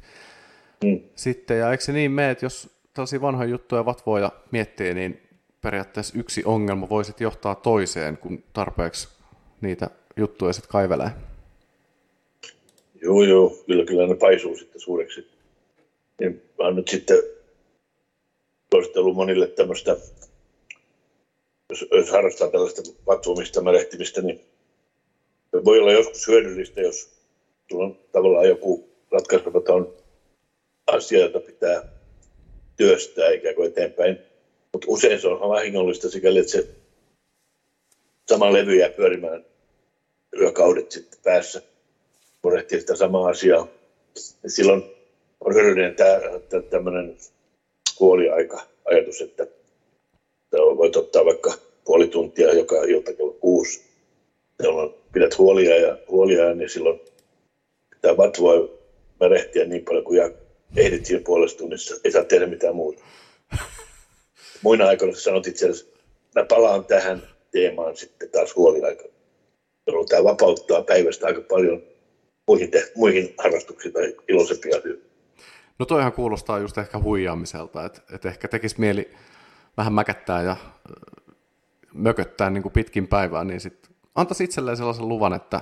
Mm. 0.84 1.00
sitten. 1.14 1.58
Ja 1.58 1.70
eikö 1.70 1.84
se 1.84 1.92
niin 1.92 2.10
mene, 2.10 2.30
että 2.30 2.44
jos 2.44 2.70
tällaisia 2.94 3.20
vanhoja 3.20 3.50
juttuja 3.50 3.84
vatvoja 3.84 4.32
miettii, 4.50 4.94
niin 4.94 5.20
periaatteessa 5.62 6.18
yksi 6.18 6.42
ongelma 6.44 6.88
voisi 6.88 7.12
johtaa 7.20 7.54
toiseen, 7.54 8.16
kun 8.16 8.42
tarpeeksi 8.52 9.08
niitä 9.60 9.90
juttuja 10.16 10.52
sitten 10.52 10.70
kaivelee. 10.70 11.10
Joo, 13.02 13.22
joo, 13.22 13.58
kyllä, 13.66 13.84
kyllä 13.84 14.06
ne 14.06 14.14
paisuu 14.14 14.56
sitten 14.56 14.80
suureksi. 14.80 15.28
Niin 16.20 16.42
mä 16.58 16.70
nyt 16.70 16.88
sitten 16.88 17.18
suositellut 18.74 19.14
monille 19.14 19.46
tämmöistä, 19.46 19.96
jos, 21.70 21.84
jos 21.92 22.10
harrastaa 22.10 22.48
tällaista 22.48 22.82
vatvomista, 23.06 23.60
märehtimistä, 23.60 24.20
niin 24.20 24.40
voi 25.64 25.78
olla 25.78 25.92
joskus 25.92 26.28
hyödyllistä, 26.28 26.80
jos 26.80 27.08
sulla 27.70 27.94
tavallaan 28.12 28.48
joku 28.48 28.88
ratkaisematon 29.10 29.94
asia, 30.86 31.20
jota 31.20 31.40
pitää 31.40 31.82
työstää 32.76 33.30
ikään 33.30 33.54
kuin 33.54 33.66
eteenpäin. 33.66 34.18
Mutta 34.72 34.86
usein 34.90 35.20
se 35.20 35.28
on 35.28 35.48
vahingollista 35.48 36.10
sikäli, 36.10 36.38
että 36.38 36.52
se 36.52 36.66
sama 38.28 38.52
levy 38.52 38.78
jää 38.78 38.88
pyörimään 38.88 39.44
yökaudet 40.40 40.90
sitten 40.90 41.18
päässä 41.22 41.62
murehtii 42.42 42.80
sitä 42.80 42.96
samaa 42.96 43.28
asiaa. 43.28 43.66
Ja 44.42 44.50
silloin 44.50 44.82
on 45.40 45.54
hyödyllinen 45.54 45.94
tämä, 45.94 46.20
tämmöinen 46.70 47.16
kuoliaika-ajatus, 47.96 49.20
että 49.20 49.46
voit 50.52 50.96
ottaa 50.96 51.24
vaikka 51.24 51.54
puoli 51.84 52.06
tuntia 52.06 52.52
joka 52.52 52.84
ilta 52.84 53.12
kello 53.14 53.34
kuusi, 53.40 53.80
jolloin 54.62 54.90
pidät 55.12 55.38
huolia 55.38 55.76
ja 55.76 55.96
huolia, 56.08 56.54
niin 56.54 56.68
silloin 56.68 56.96
pitää 57.90 58.16
vatvoa 58.16 58.68
märehtiä 59.20 59.64
niin 59.64 59.82
paljon 59.84 60.04
kuin 60.04 60.30
ehdit 60.76 61.04
siinä 61.04 61.20
puolessa 61.24 61.56
tunnissa, 61.56 61.96
ei 62.04 62.10
saa 62.10 62.24
tehdä 62.24 62.46
mitään 62.46 62.74
muuta. 62.74 63.02
Muina 64.62 64.86
aikoina 64.86 65.14
sanot 65.16 65.46
itse 65.46 65.64
asiassa, 65.66 65.86
mä 66.34 66.44
palaan 66.48 66.84
tähän 66.84 67.22
teemaan 67.52 67.96
sitten 67.96 68.28
taas 68.30 68.56
huoliaikana, 68.56 69.14
jolloin 69.86 70.06
tämä 70.06 70.24
vapauttaa 70.24 70.82
päivästä 70.82 71.26
aika 71.26 71.42
paljon 71.48 71.80
muihin, 72.48 72.70
te- 72.70 72.84
muihin 72.94 73.34
harrastuksiin 73.38 73.92
tai 73.92 74.12
iloisempia 74.28 74.76
asioita. 74.76 75.04
No 75.78 75.86
toihan 75.86 76.12
kuulostaa 76.12 76.58
just 76.58 76.78
ehkä 76.78 76.98
huijaamiselta, 76.98 77.84
että, 77.84 78.00
että 78.12 78.28
ehkä 78.28 78.48
tekisi 78.48 78.80
mieli 78.80 79.10
vähän 79.76 79.92
mäkättää 79.92 80.42
ja 80.42 80.56
mököttää 81.94 82.50
niin 82.50 82.62
kuin 82.62 82.72
pitkin 82.72 83.08
päivää, 83.08 83.44
niin 83.44 83.60
sitten 83.60 83.90
antaisi 84.14 84.44
itselleen 84.44 84.76
sellaisen 84.76 85.08
luvan, 85.08 85.34
että 85.34 85.60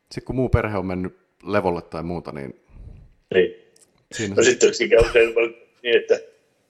sitten 0.00 0.24
kun 0.24 0.36
muu 0.36 0.48
perhe 0.48 0.78
on 0.78 0.86
mennyt 0.86 1.18
levolle 1.44 1.82
tai 1.82 2.02
muuta, 2.02 2.32
niin... 2.32 2.60
Niin. 3.34 3.54
Siinä 4.12 4.34
no 4.34 4.42
sitten 4.42 4.70
usein 4.70 4.90
niin, 5.82 5.96
että 5.96 6.20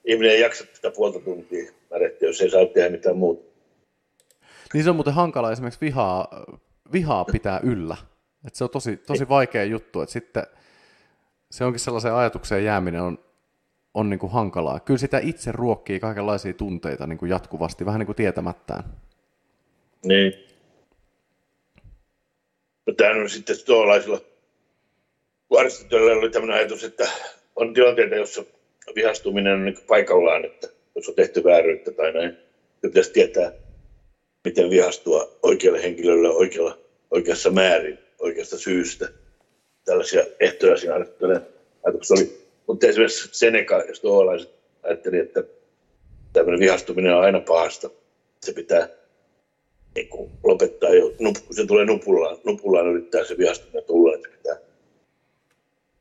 ihminen 0.05 0.31
ei 0.31 0.41
jaksa 0.41 0.65
sitä 0.73 0.91
puolta 0.91 1.19
tuntia 1.19 1.71
märehtiä, 1.91 2.29
jos 2.29 2.41
ei 2.41 2.49
saa 2.49 2.65
tehdä 2.65 2.89
mitään 2.89 3.17
muuta. 3.17 3.47
Niin 4.73 4.83
se 4.83 4.89
on 4.89 4.95
muuten 4.95 5.13
hankala 5.13 5.51
esimerkiksi 5.51 5.81
vihaa, 5.81 6.45
vihaa 6.91 7.25
pitää 7.25 7.59
yllä. 7.63 7.97
Et 8.47 8.55
se 8.55 8.63
on 8.63 8.69
tosi, 8.69 8.97
tosi 8.97 9.29
vaikea 9.29 9.63
juttu, 9.63 10.01
että 10.01 10.13
sitten 10.13 10.43
se 11.51 11.65
onkin 11.65 11.79
sellaisen 11.79 12.13
ajatukseen 12.13 12.63
jääminen 12.63 13.01
on, 13.01 13.19
on 13.93 14.09
niin 14.09 14.19
kuin 14.19 14.31
hankalaa. 14.31 14.79
Kyllä 14.79 14.97
sitä 14.97 15.19
itse 15.19 15.51
ruokkii 15.51 15.99
kaikenlaisia 15.99 16.53
tunteita 16.53 17.07
niin 17.07 17.17
kuin 17.17 17.29
jatkuvasti, 17.29 17.85
vähän 17.85 17.99
niin 17.99 18.05
kuin 18.05 18.15
tietämättään. 18.15 18.83
Niin. 20.05 20.33
No, 22.87 22.93
tämä 22.93 23.21
on 23.21 23.29
sitten 23.29 23.55
tuollaisilla 23.65 24.21
Aristotelella 25.55 26.13
oli 26.13 26.29
tämmöinen 26.29 26.57
ajatus, 26.57 26.83
että 26.83 27.09
on 27.55 27.73
tilanteita, 27.73 28.15
jossa 28.15 28.43
vihastuminen 28.95 29.53
on 29.53 29.65
niin 29.65 29.77
paikallaan, 29.87 30.45
että 30.45 30.67
jos 30.95 31.09
on 31.09 31.15
tehty 31.15 31.43
vääryyttä 31.43 31.91
tai 31.91 32.13
näin, 32.13 32.29
niin 32.81 32.91
pitäisi 32.91 33.11
tietää, 33.11 33.51
miten 34.43 34.69
vihastua 34.69 35.37
oikealle 35.43 35.83
henkilölle 35.83 36.29
oikealla, 36.29 36.77
oikeassa 37.11 37.49
määrin, 37.49 37.99
oikeasta 38.19 38.57
syystä. 38.57 39.09
Tällaisia 39.87 40.23
ehtoja 40.39 40.77
siinä 40.77 40.95
ajatuksessa 41.83 42.13
oli. 42.13 42.47
Mutta 42.67 42.87
esimerkiksi 42.87 43.29
Seneca 43.31 43.83
ja 43.87 43.95
stoalaiset 43.95 44.49
ajatteli, 44.83 45.17
että 45.17 45.43
tämmöinen 46.33 46.59
vihastuminen 46.59 47.15
on 47.15 47.23
aina 47.23 47.39
pahasta. 47.39 47.89
Se 48.45 48.51
pitää 48.51 48.87
niin 49.95 50.07
kuin 50.07 50.31
lopettaa 50.43 50.89
jo, 50.89 51.13
kun 51.17 51.55
se 51.55 51.65
tulee 51.65 51.85
nupullaan, 51.85 52.37
nupullaan 52.43 52.87
yrittää 52.87 53.23
se 53.23 53.37
vihastuminen 53.37 53.83
tulla, 53.83 54.15
että 54.15 54.29
pitää 54.29 54.55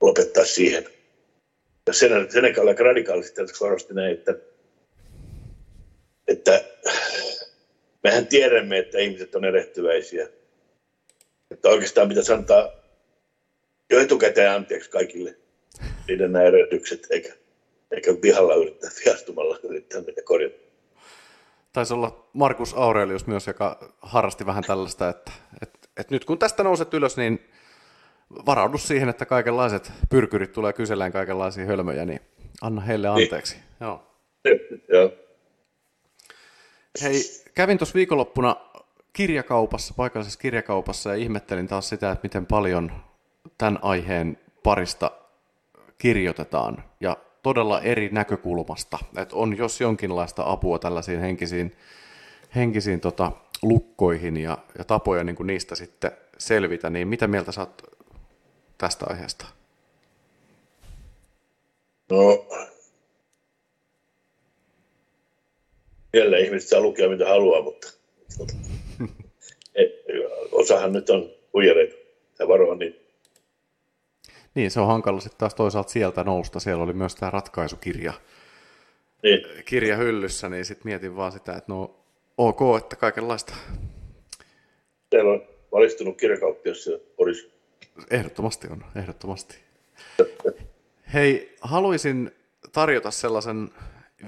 lopettaa 0.01 0.45
siihen. 0.45 0.85
Ja 1.87 1.93
Seneca 2.29 2.63
aika 2.69 2.83
radikaalisti 2.83 3.41
korosti 3.59 3.95
näin, 3.95 4.13
että, 4.13 4.35
että 6.29 6.65
mehän 8.05 8.27
tiedämme, 8.27 8.79
että 8.79 8.99
ihmiset 8.99 9.35
on 9.35 9.45
erehtyväisiä. 9.45 10.29
Että 11.51 11.69
oikeastaan 11.69 12.09
pitäisi 12.09 12.33
antaa 12.33 12.86
jo 13.91 14.01
etukäteen 14.01 14.51
anteeksi 14.51 14.91
kaikille 14.91 15.37
niiden 16.09 16.33
nämä 16.33 16.45
erehdykset, 16.45 17.07
eikä, 17.11 17.33
eikä 17.91 18.11
vihalla 18.23 18.55
yrittää, 18.55 18.91
vihastumalla 19.05 19.59
yrittää 19.63 20.01
niitä 20.01 20.23
korjata. 20.25 20.57
Taisi 21.73 21.95
olla 21.95 22.29
Markus 22.33 22.75
Aurelius 22.75 23.27
myös, 23.27 23.47
joka 23.47 23.95
harrasti 24.01 24.47
vähän 24.47 24.65
tällaista, 24.65 25.09
että, 25.09 25.33
että, 25.63 25.79
että 25.97 26.15
nyt 26.15 26.25
kun 26.25 26.39
tästä 26.39 26.63
nouset 26.63 26.95
ylös, 26.95 27.17
niin 27.17 27.51
varaudu 28.47 28.79
siihen, 28.79 29.09
että 29.09 29.27
kaikenlaiset 29.27 29.93
pyrkyrit 30.11 30.53
tulee 30.53 30.73
kysellään 30.73 31.13
kaikenlaisia 31.13 31.65
hölmöjä, 31.65 32.05
niin 32.05 32.21
anna 32.63 32.81
heille 32.81 33.09
niin. 33.09 33.25
anteeksi. 33.25 33.55
Niin. 33.55 33.65
Joo. 33.81 34.03
Joo. 34.89 35.13
Hei, 37.03 37.23
kävin 37.55 37.79
tuossa 37.79 37.95
viikonloppuna 37.95 38.57
kirjakaupassa, 39.13 39.95
paikallisessa 39.97 40.41
kirjakaupassa 40.41 41.11
ja 41.11 41.17
ihmettelin 41.17 41.69
taas 41.69 41.89
sitä, 41.89 42.11
että 42.11 42.23
miten 42.23 42.47
paljon 42.47 42.93
tämän 43.59 43.79
aiheen 43.83 44.39
parista 44.63 45.11
kirjoitetaan. 45.99 46.85
Ja 47.01 47.17
todella 47.43 47.81
eri 47.81 48.09
näkökulmasta. 48.13 48.99
Että 49.17 49.37
on 49.37 49.57
jos 49.57 49.81
jonkinlaista 49.81 50.43
apua 50.47 50.79
tällaisiin 50.79 51.21
henkisiin, 51.21 51.77
henkisiin 52.55 53.01
tota, 53.01 53.33
lukkoihin 53.63 54.37
ja, 54.37 54.59
ja 54.79 54.85
tapoja 54.85 55.25
niin 55.25 55.37
kuin 55.37 55.47
niistä 55.47 55.75
sitten 55.75 56.11
selvitä, 56.39 56.91
niin 56.91 57.09
mitä 57.09 57.27
mieltä 57.27 57.53
saat 57.53 57.83
tästä 58.79 59.07
aiheesta? 59.09 59.47
No, 62.11 62.47
jälleen 66.15 66.45
ihmiset 66.45 66.69
saa 66.69 66.81
lukea 66.81 67.09
mitä 67.09 67.29
haluaa, 67.29 67.63
mutta 67.63 67.93
osahan 70.53 70.93
nyt 70.93 71.11
on 71.11 71.31
huijareita 71.53 71.97
ja 72.39 72.49
varoa 72.49 72.75
niin. 72.75 73.06
Niin, 74.57 74.71
se 74.71 74.81
on 74.81 74.87
hankala 74.87 75.21
sitten 75.21 75.39
taas 75.39 75.55
toisaalta 75.55 75.91
sieltä 75.91 76.25
nousta. 76.25 76.61
Siellä 76.61 76.85
oli 76.85 76.93
myös 76.93 77.15
tämä 77.15 77.31
ratkaisukirja 77.31 78.13
niin. 79.23 79.65
kirja 79.65 79.97
hyllyssä, 79.97 80.49
niin 80.49 80.65
sitten 80.65 80.89
mietin 80.91 81.17
vaan 81.17 81.33
sitä, 81.33 81.53
että 81.53 81.73
no 81.73 81.97
ok, 82.39 82.61
että 82.79 82.97
kaikenlaista. 82.97 83.55
Teillä 85.11 85.31
on 85.31 85.43
valistunut 85.73 86.17
kirjakauppias 86.17 86.85
siellä 86.85 87.05
Porissa. 87.17 87.49
Ehdottomasti 88.11 88.69
on, 88.71 88.85
ehdottomasti. 88.97 89.59
Hei, 91.15 91.57
haluaisin 91.61 92.31
tarjota 92.73 93.11
sellaisen 93.11 93.71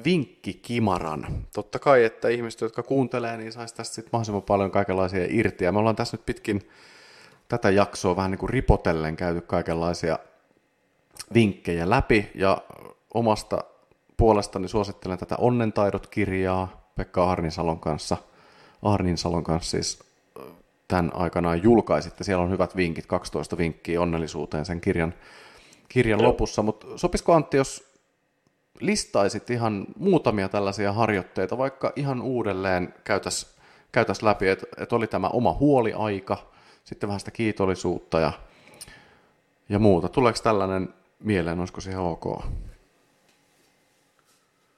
vinkkikimaran. 0.05 1.47
Totta 1.55 1.79
kai, 1.79 2.05
että 2.05 2.29
ihmiset, 2.29 2.61
jotka 2.61 2.83
kuuntelee, 2.83 3.37
niin 3.37 3.53
saisi 3.53 3.75
tästä 3.75 3.95
sitten 3.95 4.11
mahdollisimman 4.13 4.43
paljon 4.43 4.71
kaikenlaisia 4.71 5.27
irti. 5.29 5.65
Ja 5.65 5.73
me 5.73 5.79
ollaan 5.79 5.97
tässä 5.97 6.17
nyt 6.17 6.27
pitkin 6.27 6.69
tätä 7.49 7.71
jaksoa 7.71 8.17
vähän 8.17 8.31
niin 8.31 8.39
kuin 8.39 8.51
ripotellen 8.51 9.17
käyty 9.17 9.41
kaikenlaisia 9.41 10.19
vinkkejä 11.35 11.91
läpi. 11.91 12.31
Ja 12.35 12.63
omasta 13.15 13.65
puolestani 14.17 14.69
suosittelen 14.69 15.19
tätä 15.19 15.37
Onnentaidot-kirjaa 15.37 16.89
Pekka 16.97 17.31
Arninsalon 17.31 17.81
kanssa. 17.81 18.17
Arninsalon 18.83 19.45
kanssa 19.45 19.71
siis 19.71 19.99
tämän 20.89 21.11
aikanaan 21.15 21.63
julkaisitte. 21.63 22.25
Siellä 22.25 22.45
on 22.45 22.51
hyvät 22.51 22.77
vinkit, 22.77 23.07
12 23.07 23.59
vinkkiä 23.59 24.01
onnellisuuteen 24.01 24.65
sen 24.65 24.81
kirjan, 24.81 25.15
kirjan 25.89 26.23
lopussa. 26.23 26.63
Mutta 26.63 26.87
sopisiko 26.97 27.35
Antti, 27.35 27.57
jos 27.57 27.89
listaisit 28.81 29.51
ihan 29.51 29.87
muutamia 29.99 30.49
tällaisia 30.49 30.93
harjoitteita, 30.93 31.59
vaikka 31.59 31.93
ihan 31.97 32.23
uudelleen 32.23 32.95
käytäs, 33.05 33.57
käytäs 33.93 34.23
läpi, 34.23 34.49
että 34.49 34.67
et 34.77 34.93
oli 34.93 35.07
tämä 35.07 35.29
oma 35.29 35.53
huoliaika, 35.53 36.51
sitten 36.89 37.09
vähän 37.09 37.21
sitä 37.21 37.31
kiitollisuutta 37.31 38.21
ja, 38.21 38.33
ja 39.69 39.79
muuta. 39.79 40.09
Tuleeko 40.09 40.39
tällainen 40.43 40.89
mieleen, 41.21 41.61
olisiko 41.61 41.81
se 41.81 41.99
ok? 41.99 42.25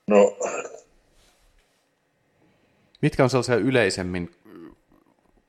No. 0.07 0.37
Mitkä 3.03 3.25
on 3.25 3.31
sellaisia 3.31 3.57
yleisemmin 3.57 4.31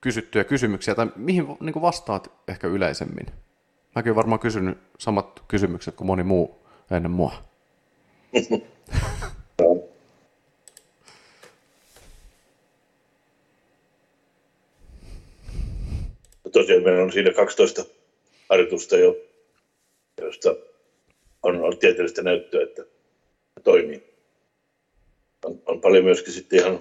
kysyttyjä 0.02 0.44
kysymyksiä, 0.44 0.96
tai 0.96 1.08
mihin 1.16 1.48
niin 1.60 1.82
vastaat 1.82 2.32
ehkä 2.48 2.68
yleisemmin? 2.68 3.26
Mäkin 3.96 4.10
olen 4.10 4.16
varmaan 4.16 4.40
kysynyt 4.40 4.78
samat 5.00 5.44
kysymykset 5.48 5.96
kuin 5.96 6.08
moni 6.08 6.24
muu 6.24 6.66
ennen 6.92 7.12
mua. 7.12 7.34
Tosiaan 16.52 16.84
meillä 16.84 17.04
on 17.04 17.12
siinä 17.12 17.34
12 17.34 17.86
harjoitusta 18.50 18.98
jo, 18.98 19.18
josta 20.22 20.56
on, 21.44 21.64
on 21.64 21.78
tieteellistä 21.78 22.22
näyttöä, 22.22 22.64
että 22.64 22.86
toimii. 23.64 24.04
On, 25.46 25.62
on 25.66 25.82
paljon 25.82 26.04
myöskin 26.04 26.34
sitten 26.34 26.60
ihan 26.60 26.80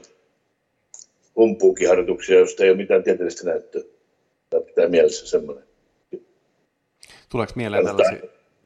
humpuukiharjoituksia, 1.36 2.38
joista 2.38 2.64
ei 2.64 2.70
ole 2.70 2.76
mitään 2.76 3.02
tieteellistä 3.02 3.46
näyttöä. 3.46 3.82
Tämä 4.50 4.62
pitää 4.62 4.88
mielessä 4.88 5.26
semmoinen. 5.26 5.64
Tuleeko 7.28 7.52
mieleen 7.56 7.84
tällaisia 7.84 8.20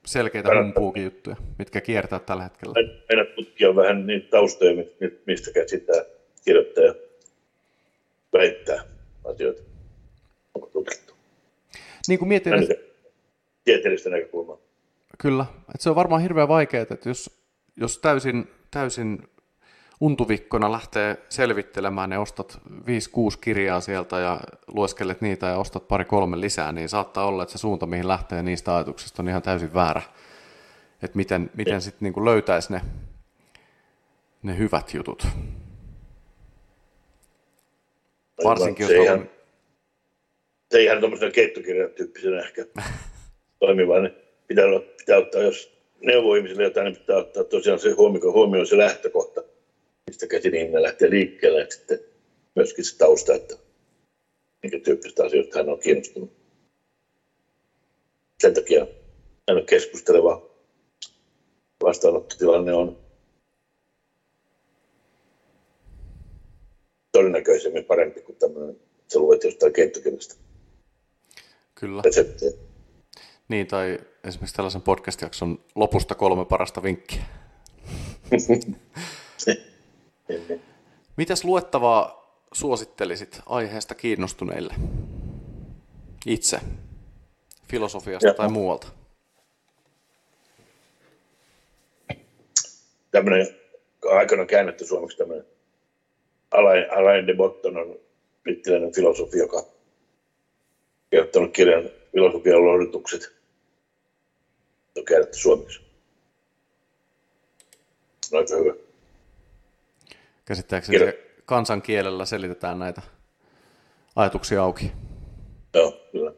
selkeitä 0.06 0.62
humpuukin 0.62 1.04
juttuja, 1.04 1.36
mitkä 1.58 1.80
kiertää 1.80 2.18
tällä 2.18 2.42
hetkellä? 2.42 2.74
Meidän 3.08 3.26
tutkia 3.34 3.76
vähän 3.76 4.06
niitä 4.06 4.28
taustoja, 4.30 4.84
mistä 5.26 5.52
käsittää 5.52 6.04
kirjoittaja 6.44 6.94
väittää 8.32 8.84
asioita. 9.24 9.73
Onko 10.54 10.66
tutkittu? 10.66 11.14
Niin 12.08 12.18
kuin 12.18 12.28
mietin, 12.28 12.54
että... 12.54 12.74
Tieteellistä 13.64 14.10
näkökulmaa. 14.10 14.56
Kyllä, 15.18 15.46
että 15.60 15.82
se 15.82 15.90
on 15.90 15.96
varmaan 15.96 16.22
hirveän 16.22 16.48
vaikeaa, 16.48 16.82
että 16.82 17.08
jos, 17.08 17.30
jos 17.76 17.98
täysin, 17.98 18.50
täysin 18.70 19.28
untuvikkona 20.00 20.72
lähtee 20.72 21.16
selvittelemään 21.28 22.12
ja 22.12 22.20
ostat 22.20 22.60
5-6 22.70 22.70
kirjaa 23.40 23.80
sieltä 23.80 24.18
ja 24.18 24.40
lueskelet 24.66 25.20
niitä 25.20 25.46
ja 25.46 25.56
ostat 25.56 25.88
pari-kolme 25.88 26.40
lisää, 26.40 26.72
niin 26.72 26.88
saattaa 26.88 27.26
olla, 27.26 27.42
että 27.42 27.52
se 27.52 27.58
suunta, 27.58 27.86
mihin 27.86 28.08
lähtee 28.08 28.42
niistä 28.42 28.76
ajatuksista, 28.76 29.22
on 29.22 29.28
ihan 29.28 29.42
täysin 29.42 29.74
väärä. 29.74 30.02
Että 31.02 31.16
miten, 31.16 31.50
miten 31.54 31.80
sitten 31.80 32.12
niin 32.12 32.24
löytäisi 32.24 32.72
ne, 32.72 32.80
ne 34.42 34.58
hyvät 34.58 34.94
jutut. 34.94 35.26
Varsinkin, 38.44 38.88
jos 38.88 39.08
on... 39.10 39.30
Se 40.74 40.82
ihan 40.82 41.00
tuommoisena 41.00 41.30
keittokirjan 41.30 41.90
tyyppisenä 41.90 42.40
ehkä 42.40 42.66
toimiva, 43.60 44.00
niin 44.00 44.14
pitää, 44.46 44.64
pitää 44.98 45.18
ottaa, 45.18 45.42
jos 45.42 45.78
neuvo 46.00 46.34
ihmisille 46.34 46.62
jotain, 46.62 46.84
niin 46.84 46.96
pitää 46.96 47.16
ottaa 47.16 47.44
tosiaan 47.44 47.78
se 47.78 47.90
huomioon, 47.90 48.32
huomioon 48.32 48.66
se 48.66 48.78
lähtökohta 48.78 49.42
mistä 50.06 50.26
käsin 50.26 50.54
ihminen 50.54 50.82
lähtee 50.82 51.10
liikkeelle, 51.10 51.60
ja 51.60 51.66
sitten 51.70 51.98
myöskin 52.54 52.84
se 52.84 52.98
tausta, 52.98 53.34
että 53.34 53.56
minkä 54.62 54.78
tyyppistä 54.78 55.24
asioista 55.24 55.58
hän 55.58 55.68
on 55.68 55.78
kiinnostunut. 55.78 56.32
Sen 58.40 58.54
takia 58.54 58.86
hän 59.48 59.58
on 59.58 59.66
keskusteleva 59.66 60.50
vastaanottotilanne 61.82 62.72
on 62.72 62.98
todennäköisemmin 67.12 67.84
parempi 67.84 68.20
kuin 68.20 68.38
tämmöinen, 68.38 68.70
että 68.70 69.12
sä 69.12 69.18
luet 69.18 69.44
jostain 69.44 69.72
keittokirjasta. 69.72 70.34
Kyllä. 71.74 72.02
Reseptiä. 72.04 72.50
Niin, 73.48 73.66
tai 73.66 73.98
esimerkiksi 74.24 74.56
tällaisen 74.56 74.82
podcast-jakson 74.82 75.64
lopusta 75.74 76.14
kolme 76.14 76.44
parasta 76.44 76.82
vinkkiä. 76.82 77.22
Mitäs 81.16 81.44
luettavaa 81.44 82.24
suosittelisit 82.52 83.40
aiheesta 83.46 83.94
kiinnostuneille 83.94 84.74
itse, 86.26 86.60
filosofiasta 87.68 88.28
ja. 88.28 88.34
tai 88.34 88.48
muualta? 88.48 88.88
Tämmöinen 93.10 93.46
aikana 94.10 94.46
käännetty 94.46 94.84
suomeksi 94.86 95.18
tämmöinen 95.18 95.46
Alain, 96.50 96.92
Alain 96.92 97.26
de 97.26 97.34
Botton 97.34 97.76
on 97.76 97.98
brittiläinen 98.42 98.94
filosofi, 98.94 99.38
joka 99.38 99.73
kirjoittanut 101.14 101.52
kirjan 101.52 101.90
filosofian 102.12 102.64
lohdutukset. 102.64 103.36
On 104.96 105.04
käännetty 105.04 105.38
suomeksi. 105.38 105.80
Aika 108.32 108.56
hyvä. 108.56 108.74
Käsittääkseni 110.44 110.98
se 110.98 111.34
kansankielellä 111.44 112.24
selitetään 112.24 112.78
näitä 112.78 113.02
ajatuksia 114.16 114.62
auki. 114.62 114.92
Joo, 115.74 116.00
kyllä. 116.12 116.32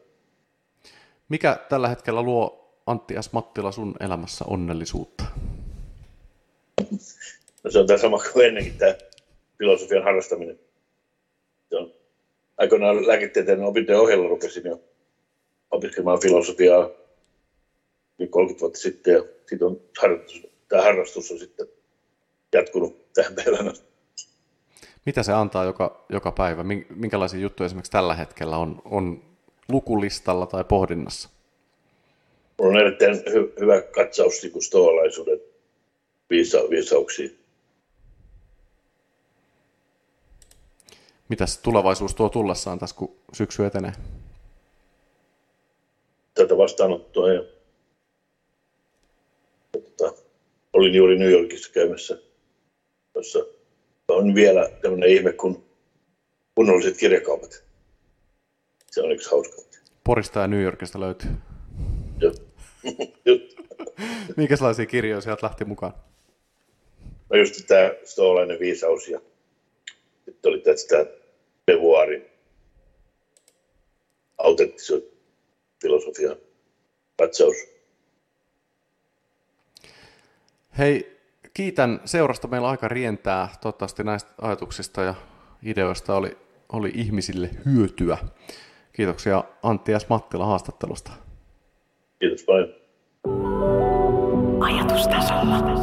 Mikä 1.29 1.59
tällä 1.69 1.87
hetkellä 1.87 2.21
luo 2.21 2.73
Antti 2.85 3.15
S. 3.21 3.33
Mattila 3.33 3.71
sun 3.71 3.95
elämässä 3.99 4.45
onnellisuutta? 4.47 5.23
No 7.63 7.71
se 7.71 7.79
on 7.79 7.87
tämä 7.87 7.97
sama 7.97 8.19
kuin 8.33 8.45
ennenkin 8.45 8.77
tämä 8.77 8.95
filosofian 9.57 10.03
harrastaminen. 10.03 10.59
Aikoinaan 12.57 13.07
lääketieteen 13.07 13.63
opintojen 13.63 14.01
ohella 14.01 14.27
rupesin 14.27 14.63
jo 14.65 14.79
opiskelemaan 15.71 16.21
filosofiaa 16.21 16.89
30 18.29 18.61
vuotta 18.61 18.79
sitten 18.79 19.13
ja 19.13 19.23
siitä 19.45 19.65
on 19.65 19.81
harrastus, 20.01 20.47
tämä 20.67 20.81
harrastus 20.81 21.31
on 21.31 21.39
sitten 21.39 21.67
jatkunut 22.53 23.13
tähän 23.13 23.35
päivään 23.35 23.69
asti. 23.69 23.87
Mitä 25.05 25.23
se 25.23 25.33
antaa 25.33 25.65
joka, 25.65 26.05
joka 26.09 26.31
päivä? 26.31 26.63
Minkälaisia 26.89 27.39
juttuja 27.39 27.65
esimerkiksi 27.65 27.91
tällä 27.91 28.15
hetkellä 28.15 28.57
on, 28.57 28.81
on 28.85 29.23
lukulistalla 29.69 30.45
tai 30.45 30.63
pohdinnassa? 30.63 31.29
On 32.57 32.77
erittäin 32.77 33.15
hy- 33.15 33.59
hyvä 33.59 33.81
katsaus 33.81 34.43
niin 34.43 34.61
stoalaisuuden 34.63 35.39
viisa- 36.29 36.69
viisauksiin. 36.69 37.36
Mitäs 41.29 41.57
tulevaisuus 41.57 42.15
tuo 42.15 42.29
tullessaan 42.29 42.79
tässä, 42.79 42.95
kun 42.95 43.15
syksy 43.33 43.65
etenee? 43.65 43.91
Tätä 46.33 46.57
vastaanottoa 46.57 47.33
ja, 47.33 47.43
ja 49.73 49.81
tota, 49.81 50.13
olin 50.73 50.95
juuri 50.95 51.19
New 51.19 51.31
Yorkissa 51.31 51.71
käymässä, 51.73 52.17
jossa 53.15 53.39
on 54.07 54.35
vielä 54.35 54.69
tämmöinen 54.81 55.09
ihme 55.09 55.33
kuin 55.33 55.63
kunnolliset 56.55 56.97
kirjakaupat. 56.97 57.63
Se 58.91 59.01
on 59.01 59.11
yksi 59.11 59.31
hauska. 59.31 59.61
Porista 60.03 60.39
ja 60.39 60.47
New 60.47 60.61
Yorkista 60.61 60.99
löytyy. 60.99 61.31
Joo. 62.21 62.33
Minkälaisia 64.37 64.85
kirjoja 64.85 65.21
sieltä 65.21 65.45
lähti 65.45 65.65
mukaan? 65.65 65.93
No 67.29 67.37
just 67.37 67.67
tämä 67.67 67.91
stoolainen 68.03 68.59
viisaus 68.59 69.07
ja 69.07 69.21
sitten 70.25 70.49
oli 70.49 70.59
tästä 70.59 71.05
Devuarin 71.71 72.25
autenttisuus 74.37 75.03
filosofia 75.81 76.35
katsaus. 77.19 77.55
Hei, 80.77 81.17
kiitän 81.53 82.01
seurasta. 82.05 82.47
Meillä 82.47 82.69
aika 82.69 82.87
rientää. 82.87 83.49
Toivottavasti 83.61 84.03
näistä 84.03 84.31
ajatuksista 84.41 85.01
ja 85.01 85.15
ideoista 85.63 86.15
oli, 86.15 86.37
oli 86.73 86.91
ihmisille 86.95 87.49
hyötyä. 87.65 88.17
Kiitoksia 88.93 89.43
Antti 89.63 89.91
S. 89.99 90.09
Mattila 90.09 90.45
haastattelusta. 90.45 91.11
Kiitos 92.19 92.43
paljon. 92.43 92.75
Ajatustasolla. 94.63 95.76